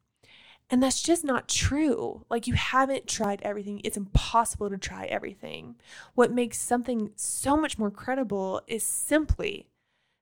And 0.73 0.81
that's 0.83 1.03
just 1.03 1.25
not 1.25 1.49
true. 1.49 2.25
Like, 2.31 2.47
you 2.47 2.55
haven't 2.55 3.09
tried 3.09 3.43
everything. 3.43 3.81
It's 3.83 3.97
impossible 3.97 4.71
to 4.71 4.79
try 4.79 5.05
everything. 5.07 5.75
What 6.15 6.33
makes 6.33 6.61
something 6.61 7.11
so 7.17 7.57
much 7.57 7.77
more 7.77 7.91
credible 7.91 8.63
is 8.69 8.85
simply, 8.85 9.67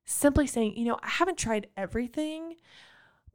simply 0.07 0.47
saying, 0.47 0.77
you 0.77 0.87
know, 0.87 0.99
I 1.03 1.09
haven't 1.09 1.37
tried 1.37 1.67
everything, 1.77 2.57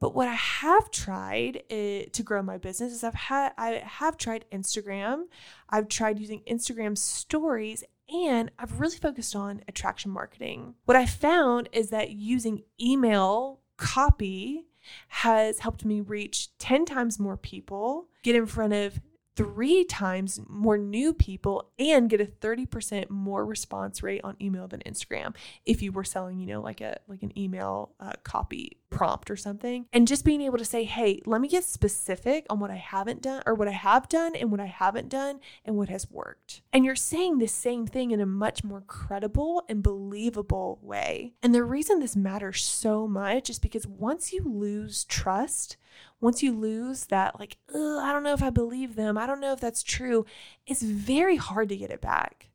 But 0.04 0.14
what 0.14 0.28
I 0.28 0.34
have 0.34 0.90
tried 0.90 1.62
uh, 1.70 2.10
to 2.12 2.22
grow 2.22 2.42
my 2.42 2.58
business 2.58 2.92
is 2.92 3.04
I've 3.04 3.14
had 3.14 3.52
I 3.56 3.82
have 3.84 4.16
tried 4.16 4.44
Instagram. 4.52 5.24
I've 5.68 5.88
tried 5.88 6.18
using 6.18 6.42
Instagram 6.50 6.98
stories 6.98 7.84
and 8.12 8.50
I've 8.58 8.80
really 8.80 8.98
focused 8.98 9.34
on 9.34 9.62
attraction 9.66 10.10
marketing. 10.10 10.74
What 10.84 10.96
I 10.96 11.06
found 11.06 11.68
is 11.72 11.90
that 11.90 12.10
using 12.10 12.64
email 12.80 13.60
copy 13.76 14.66
has 15.08 15.60
helped 15.60 15.84
me 15.84 16.00
reach 16.00 16.56
10 16.58 16.84
times 16.84 17.18
more 17.18 17.36
people, 17.36 18.08
get 18.22 18.36
in 18.36 18.46
front 18.46 18.72
of 18.72 19.00
three 19.36 19.84
times 19.84 20.40
more 20.48 20.78
new 20.78 21.12
people 21.12 21.70
and 21.78 22.08
get 22.08 22.20
a 22.20 22.26
30% 22.26 23.10
more 23.10 23.44
response 23.44 24.02
rate 24.02 24.20
on 24.22 24.36
email 24.40 24.68
than 24.68 24.80
Instagram 24.86 25.34
if 25.66 25.82
you 25.82 25.90
were 25.90 26.04
selling, 26.04 26.38
you 26.38 26.46
know, 26.46 26.60
like 26.60 26.80
a 26.80 26.98
like 27.08 27.22
an 27.22 27.36
email 27.38 27.92
uh, 27.98 28.12
copy 28.22 28.78
prompt 28.94 29.30
or 29.30 29.36
something. 29.36 29.86
And 29.92 30.06
just 30.06 30.24
being 30.24 30.40
able 30.42 30.58
to 30.58 30.64
say, 30.64 30.84
"Hey, 30.84 31.20
let 31.26 31.40
me 31.40 31.48
get 31.48 31.64
specific 31.64 32.46
on 32.48 32.60
what 32.60 32.70
I 32.70 32.76
haven't 32.76 33.22
done 33.22 33.42
or 33.44 33.54
what 33.54 33.68
I 33.68 33.72
have 33.72 34.08
done 34.08 34.36
and 34.36 34.50
what 34.50 34.60
I 34.60 34.66
haven't 34.66 35.08
done 35.08 35.40
and 35.64 35.76
what 35.76 35.88
has 35.88 36.10
worked." 36.10 36.62
And 36.72 36.84
you're 36.84 36.94
saying 36.94 37.38
the 37.38 37.48
same 37.48 37.86
thing 37.86 38.12
in 38.12 38.20
a 38.20 38.26
much 38.26 38.62
more 38.62 38.82
credible 38.82 39.62
and 39.68 39.82
believable 39.82 40.78
way. 40.80 41.34
And 41.42 41.54
the 41.54 41.64
reason 41.64 41.98
this 41.98 42.14
matters 42.14 42.64
so 42.64 43.08
much 43.08 43.50
is 43.50 43.58
because 43.58 43.86
once 43.86 44.32
you 44.32 44.42
lose 44.44 45.04
trust, 45.04 45.76
once 46.20 46.42
you 46.42 46.52
lose 46.52 47.06
that, 47.06 47.38
like, 47.38 47.58
I 47.68 48.12
don't 48.12 48.22
know 48.22 48.32
if 48.32 48.42
I 48.42 48.50
believe 48.50 48.94
them, 48.94 49.18
I 49.18 49.26
don't 49.26 49.40
know 49.40 49.52
if 49.52 49.60
that's 49.60 49.82
true, 49.82 50.24
it's 50.66 50.82
very 50.82 51.36
hard 51.36 51.68
to 51.68 51.76
get 51.76 51.90
it 51.90 52.00
back. 52.00 52.50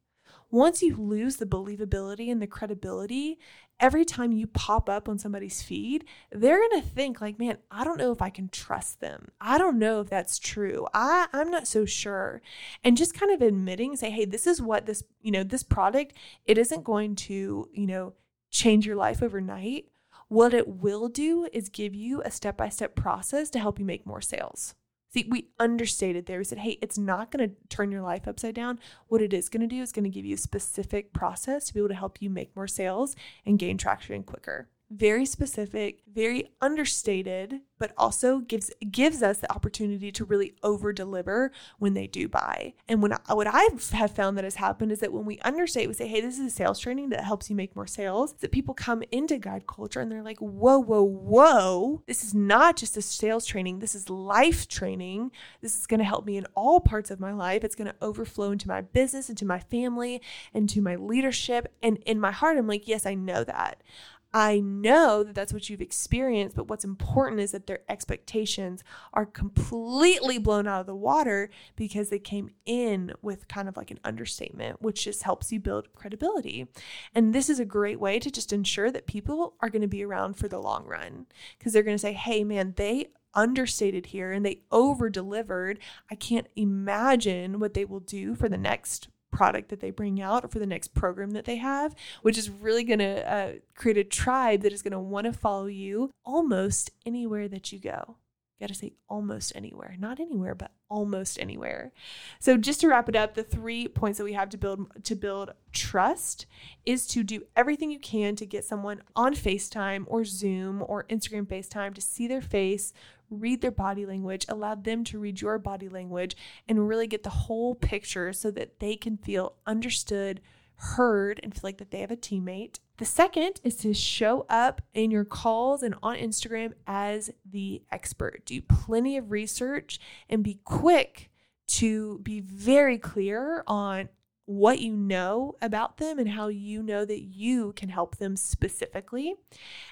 Once 0.52 0.82
you 0.82 0.96
lose 0.96 1.38
the 1.38 1.46
believability 1.46 2.32
and 2.32 2.42
the 2.42 2.48
credibility, 2.48 3.38
every 3.80 4.04
time 4.04 4.32
you 4.32 4.48
pop 4.48 4.90
up 4.90 5.08
on 5.08 5.18
somebody's 5.18 5.62
feed, 5.62 6.04
they're 6.32 6.58
going 6.58 6.82
to 6.82 6.88
think 6.88 7.22
like, 7.22 7.38
man, 7.40 7.58
I 7.70 7.84
don't 7.84 7.98
know 7.98 8.12
if 8.12 8.22
I 8.22 8.30
can 8.30 8.50
trust 8.50 9.00
them. 9.00 9.30
I 9.40 9.58
don't 9.58 9.80
know 9.80 10.02
if 10.02 10.10
that's 10.10 10.40
true. 10.40 10.88
I 10.94 11.28
I'm 11.34 11.52
not 11.52 11.68
so 11.68 11.86
sure. 11.86 12.42
And 12.84 12.98
just 12.98 13.14
kind 13.14 13.32
of 13.32 13.42
admitting 13.42 13.96
say, 13.96 14.10
"Hey, 14.10 14.26
this 14.26 14.48
is 14.48 14.62
what 14.62 14.86
this, 14.86 15.04
you 15.22 15.32
know, 15.32 15.44
this 15.44 15.64
product, 15.64 16.14
it 16.46 16.58
isn't 16.58 16.84
going 16.84 17.16
to, 17.16 17.70
you 17.72 17.88
know, 17.88 18.14
change 18.50 18.86
your 18.86 18.96
life 18.96 19.22
overnight, 19.22 19.86
what 20.28 20.54
it 20.54 20.68
will 20.68 21.08
do 21.10 21.48
is 21.52 21.70
give 21.70 21.96
you 21.96 22.22
a 22.24 22.32
step 22.32 22.58
by 22.58 22.70
step 22.70 22.96
process 22.96 23.50
to 23.52 23.60
help 23.60 23.80
you 23.80 23.86
make 23.86 24.06
more 24.06 24.22
sales. 24.22 24.76
See, 25.12 25.28
we 25.30 25.50
understated 25.60 26.26
there. 26.26 26.38
We 26.38 26.44
said, 26.44 26.60
hey, 26.60 26.78
it's 26.82 26.98
not 26.98 27.32
going 27.32 27.50
to 27.50 27.56
turn 27.70 27.92
your 27.92 28.04
life 28.04 28.28
upside 28.28 28.56
down. 28.56 28.80
What 29.08 29.22
it 29.22 29.34
is 29.34 29.50
going 29.50 29.62
to 29.62 29.76
do 29.76 29.82
is 29.82 29.92
going 29.92 30.04
to 30.04 30.10
give 30.10 30.26
you 30.26 30.36
a 30.36 30.38
specific 30.38 31.14
process 31.14 31.66
to 31.66 31.74
be 31.74 31.80
able 31.80 31.90
to 31.90 31.96
help 31.96 32.22
you 32.22 32.30
make 32.30 32.56
more 32.56 32.68
sales 32.68 33.16
and 33.46 33.58
gain 33.58 33.78
traction 33.78 34.24
quicker 34.24 34.70
very 34.92 35.26
specific, 35.26 36.02
very 36.12 36.52
understated, 36.62 37.62
but 37.78 37.94
also 37.98 38.40
gives 38.40 38.72
gives 38.90 39.22
us 39.22 39.38
the 39.38 39.52
opportunity 39.52 40.12
to 40.12 40.26
really 40.26 40.56
over 40.64 40.92
deliver 40.92 41.52
when 41.78 41.94
they 41.94 42.08
do 42.08 42.28
buy. 42.28 42.74
And 42.88 43.02
when 43.02 43.14
I, 43.14 43.34
what 43.34 43.48
I 43.48 43.70
have 43.92 44.12
found 44.12 44.38
that 44.38 44.44
has 44.44 44.56
happened 44.56 44.92
is 44.92 45.00
that 45.00 45.14
when 45.14 45.26
we 45.26 45.40
understate, 45.40 45.88
we 45.88 45.94
say, 45.94 46.08
"Hey, 46.08 46.22
this 46.22 46.40
is 46.40 46.46
a 46.46 46.56
sales 46.56 46.80
training 46.80 47.10
that 47.10 47.24
helps 47.24 47.50
you 47.50 47.56
make 47.56 47.76
more 47.76 47.88
sales." 47.88 48.34
That 48.40 48.52
people 48.52 48.74
come 48.74 49.04
into 49.12 49.38
guide 49.38 49.68
culture 49.68 50.02
and 50.02 50.12
they're 50.12 50.24
like, 50.24 50.40
"Whoa, 50.40 50.80
whoa, 50.80 51.04
whoa! 51.04 52.04
This 52.08 52.24
is 52.24 52.34
not 52.34 52.76
just 52.76 52.98
a 52.98 53.02
sales 53.02 53.46
training. 53.46 53.80
This 53.80 53.94
is 53.94 54.10
life 54.10 54.68
training. 54.68 55.32
This 55.62 55.78
is 55.78 55.86
going 55.86 56.00
to 56.00 56.04
help 56.04 56.26
me 56.26 56.36
in 56.36 56.48
all 56.56 56.80
parts 56.80 57.12
of 57.12 57.20
my 57.20 57.32
life. 57.32 57.64
It's 57.64 57.76
going 57.76 57.92
to 57.92 57.96
overflow 58.02 58.52
into 58.52 58.68
my 58.68 58.82
business, 58.82 59.30
into 59.30 59.46
my 59.46 59.60
family, 59.60 60.22
into 60.54 60.82
my 60.82 60.96
leadership." 60.96 61.72
And 61.84 61.98
in 62.08 62.20
my 62.20 62.32
heart, 62.32 62.58
I'm 62.58 62.68
like, 62.68 62.88
"Yes, 62.88 63.06
I 63.06 63.14
know 63.14 63.44
that." 63.44 63.84
I 64.34 64.60
know 64.60 65.24
that 65.24 65.34
that's 65.34 65.54
what 65.54 65.70
you've 65.70 65.82
experienced, 65.82 66.56
but 66.56 66.68
what's 66.68 66.84
important 66.84 67.42
is 67.42 67.52
that 67.52 67.66
their 67.66 67.80
expectations 67.90 68.84
are 69.14 69.26
completely 69.26 70.38
blown 70.38 70.68
out 70.68 70.82
of 70.82 70.86
the 70.86 70.96
water 70.96 71.50
because 71.76 72.10
they 72.10 72.20
came 72.20 72.52
in 72.66 73.14
with 73.24 73.48
kind 73.48 73.68
of 73.68 73.76
like 73.76 73.90
an 73.90 74.00
understatement, 74.04 74.82
which 74.82 75.04
just 75.04 75.24
helps 75.24 75.52
you 75.52 75.60
build 75.60 75.94
credibility. 75.96 76.68
And 77.16 77.34
this 77.34 77.50
is 77.50 77.60
a 77.60 77.66
great 77.66 78.00
way 78.00 78.20
to 78.20 78.30
just 78.30 78.54
ensure 78.54 78.92
that 78.92 79.08
people 79.08 79.56
are 79.62 79.70
going 79.70 79.82
to 79.82 79.88
be 79.88 80.06
around 80.06 80.36
for 80.36 80.48
the 80.48 80.60
long 80.60 80.86
run 80.86 81.26
because 81.58 81.74
they're 81.74 81.82
going 81.82 81.98
to 81.98 82.02
say, 82.02 82.14
hey, 82.14 82.44
man, 82.44 82.74
they 82.78 83.08
understated 83.34 84.08
here 84.08 84.32
and 84.32 84.46
they 84.46 84.62
over 84.72 85.10
delivered. 85.10 85.80
I 86.12 86.16
can't 86.16 86.48
imagine 86.56 87.60
what 87.60 87.74
they 87.74 87.86
will 87.86 88.00
do 88.00 88.36
for 88.36 88.48
the 88.48 88.58
next 88.58 89.08
product 89.32 89.70
that 89.70 89.80
they 89.80 89.92
bring 89.92 90.22
out 90.22 90.44
or 90.44 90.48
for 90.48 90.60
the 90.60 90.66
next 90.66 90.94
program 90.94 91.32
that 91.32 91.46
they 91.46 91.58
have, 91.58 91.96
which 92.22 92.38
is 92.38 92.50
really 92.50 92.84
going 92.84 93.00
to 93.00 93.32
uh, 93.32 93.52
create 93.76 93.98
a 93.98 94.04
tribe 94.04 94.62
that 94.62 94.74
is 94.74 94.82
going 94.82 94.92
to 94.92 95.00
want 95.00 95.26
to 95.26 95.34
follow 95.34 95.68
you 95.68 96.12
almost 96.26 96.92
anywhere 97.06 97.48
that 97.48 97.72
you 97.72 97.80
go. 97.80 98.18
You 98.60 98.68
got 98.68 98.74
to 98.74 98.80
say 98.80 98.92
almost 99.08 99.54
anywhere, 99.56 99.96
not 99.98 100.20
anywhere, 100.20 100.54
but 100.54 100.72
almost 100.90 101.40
anywhere. 101.40 101.94
So 102.42 102.58
just 102.58 102.82
to 102.82 102.90
wrap 102.90 103.08
it 103.08 103.16
up, 103.16 103.34
the 103.34 103.44
three 103.44 103.88
points 103.88 104.18
that 104.18 104.26
we 104.26 104.34
have 104.34 104.50
to 104.50 104.58
build 104.58 105.06
to 105.06 105.16
build 105.16 105.54
trust 105.72 106.46
is 106.86 107.08
to 107.08 107.24
do 107.24 107.44
everything 107.56 107.90
you 107.90 108.00
can 108.00 108.36
to 108.36 108.46
get 108.46 108.66
someone 108.66 109.02
on 109.16 109.34
FaceTime 109.34 110.04
or 110.08 110.26
Zoom 110.26 110.84
or 110.86 111.06
Instagram 111.06 111.46
FaceTime 111.48 111.96
to 111.96 112.02
see 112.02 112.28
their 112.28 112.42
face, 112.42 112.92
read 113.30 113.62
their 113.62 113.72
body 113.72 114.06
language, 114.06 114.46
allow 114.50 114.76
them 114.76 115.06
to 115.06 115.20
read 115.20 115.40
your 115.40 115.58
body 115.58 115.88
language, 115.88 116.36
and 116.68 116.90
really 116.90 117.08
get 117.08 117.24
the 117.24 117.30
whole 117.30 117.76
picture 117.76 118.34
so 118.34 118.52
that 118.52 118.82
they 118.82 118.98
can 118.98 119.16
feel 119.16 119.54
understood, 119.66 120.42
heard, 120.76 121.40
and 121.44 121.54
feel 121.54 121.62
like 121.64 121.78
that 121.78 121.92
they 121.92 122.02
have 122.02 122.12
a 122.12 122.18
teammate. 122.18 122.80
The 123.00 123.06
second 123.06 123.62
is 123.64 123.78
to 123.78 123.94
show 123.94 124.46
up 124.50 124.82
in 124.94 125.10
your 125.10 125.24
calls 125.24 125.84
and 125.84 125.96
on 126.04 126.18
Instagram 126.18 126.74
as 126.86 127.32
the 127.50 127.82
expert. 127.94 128.46
Do 128.46 128.62
plenty 128.62 129.16
of 129.16 129.32
research 129.32 130.02
and 130.30 130.44
be 130.44 130.60
quick 130.66 131.30
to 131.68 132.20
be 132.20 132.42
very 132.42 132.98
clear 132.98 133.64
on 133.68 134.10
what 134.48 134.80
you 134.80 134.98
know 134.98 135.56
about 135.62 135.96
them 135.96 136.20
and 136.20 136.32
how 136.32 136.50
you 136.50 136.84
know 136.84 137.06
that 137.06 137.22
you 137.22 137.72
can 137.72 137.88
help 137.88 138.18
them 138.18 138.36
specifically. 138.36 139.36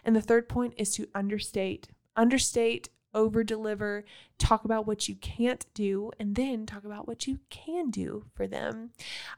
And 0.04 0.14
the 0.14 0.22
third 0.22 0.50
point 0.50 0.74
is 0.76 0.94
to 0.96 1.08
understate. 1.16 1.88
Understate 2.18 2.90
over 3.14 3.44
deliver, 3.44 4.04
talk 4.38 4.66
about 4.66 4.86
what 4.86 5.08
you 5.10 5.16
can't 5.16 5.66
do, 5.74 6.12
and 6.20 6.36
then 6.36 6.66
talk 6.66 6.84
about 6.86 7.08
what 7.08 7.28
you 7.28 7.40
can 7.50 7.90
do 7.90 8.26
for 8.36 8.48
them. 8.48 8.92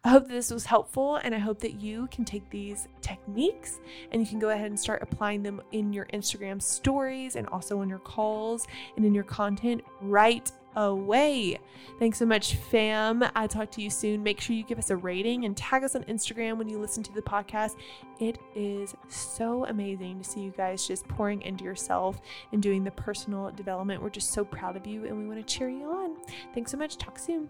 I 0.03 0.09
hope 0.09 0.27
that 0.27 0.33
this 0.33 0.51
was 0.51 0.65
helpful, 0.65 1.17
and 1.17 1.33
I 1.33 1.39
hope 1.39 1.59
that 1.59 1.79
you 1.79 2.07
can 2.11 2.25
take 2.25 2.49
these 2.49 2.87
techniques 3.01 3.79
and 4.11 4.21
you 4.21 4.27
can 4.27 4.39
go 4.39 4.49
ahead 4.49 4.67
and 4.67 4.79
start 4.79 5.01
applying 5.01 5.43
them 5.43 5.61
in 5.71 5.93
your 5.93 6.05
Instagram 6.13 6.61
stories 6.61 7.35
and 7.35 7.47
also 7.47 7.81
in 7.81 7.89
your 7.89 7.99
calls 7.99 8.67
and 8.95 9.05
in 9.05 9.13
your 9.13 9.23
content 9.23 9.81
right 10.01 10.51
away. 10.75 11.59
Thanks 11.97 12.17
so 12.17 12.25
much, 12.25 12.55
fam. 12.55 13.23
I'll 13.35 13.47
talk 13.47 13.71
to 13.71 13.81
you 13.81 13.89
soon. 13.89 14.23
Make 14.23 14.39
sure 14.39 14.55
you 14.55 14.63
give 14.63 14.79
us 14.79 14.89
a 14.89 14.95
rating 14.95 15.45
and 15.45 15.55
tag 15.55 15.83
us 15.83 15.95
on 15.95 16.03
Instagram 16.03 16.57
when 16.57 16.69
you 16.69 16.79
listen 16.79 17.03
to 17.03 17.13
the 17.13 17.21
podcast. 17.21 17.75
It 18.19 18.37
is 18.55 18.95
so 19.07 19.65
amazing 19.65 20.19
to 20.19 20.29
see 20.29 20.41
you 20.41 20.53
guys 20.55 20.87
just 20.87 21.07
pouring 21.07 21.41
into 21.41 21.63
yourself 21.63 22.21
and 22.51 22.61
doing 22.61 22.83
the 22.83 22.91
personal 22.91 23.51
development. 23.51 24.01
We're 24.01 24.09
just 24.09 24.31
so 24.31 24.45
proud 24.45 24.75
of 24.75 24.87
you 24.87 25.05
and 25.05 25.17
we 25.17 25.27
want 25.27 25.45
to 25.45 25.53
cheer 25.53 25.69
you 25.69 25.85
on. 25.85 26.15
Thanks 26.53 26.71
so 26.71 26.77
much. 26.77 26.97
Talk 26.97 27.19
soon. 27.19 27.49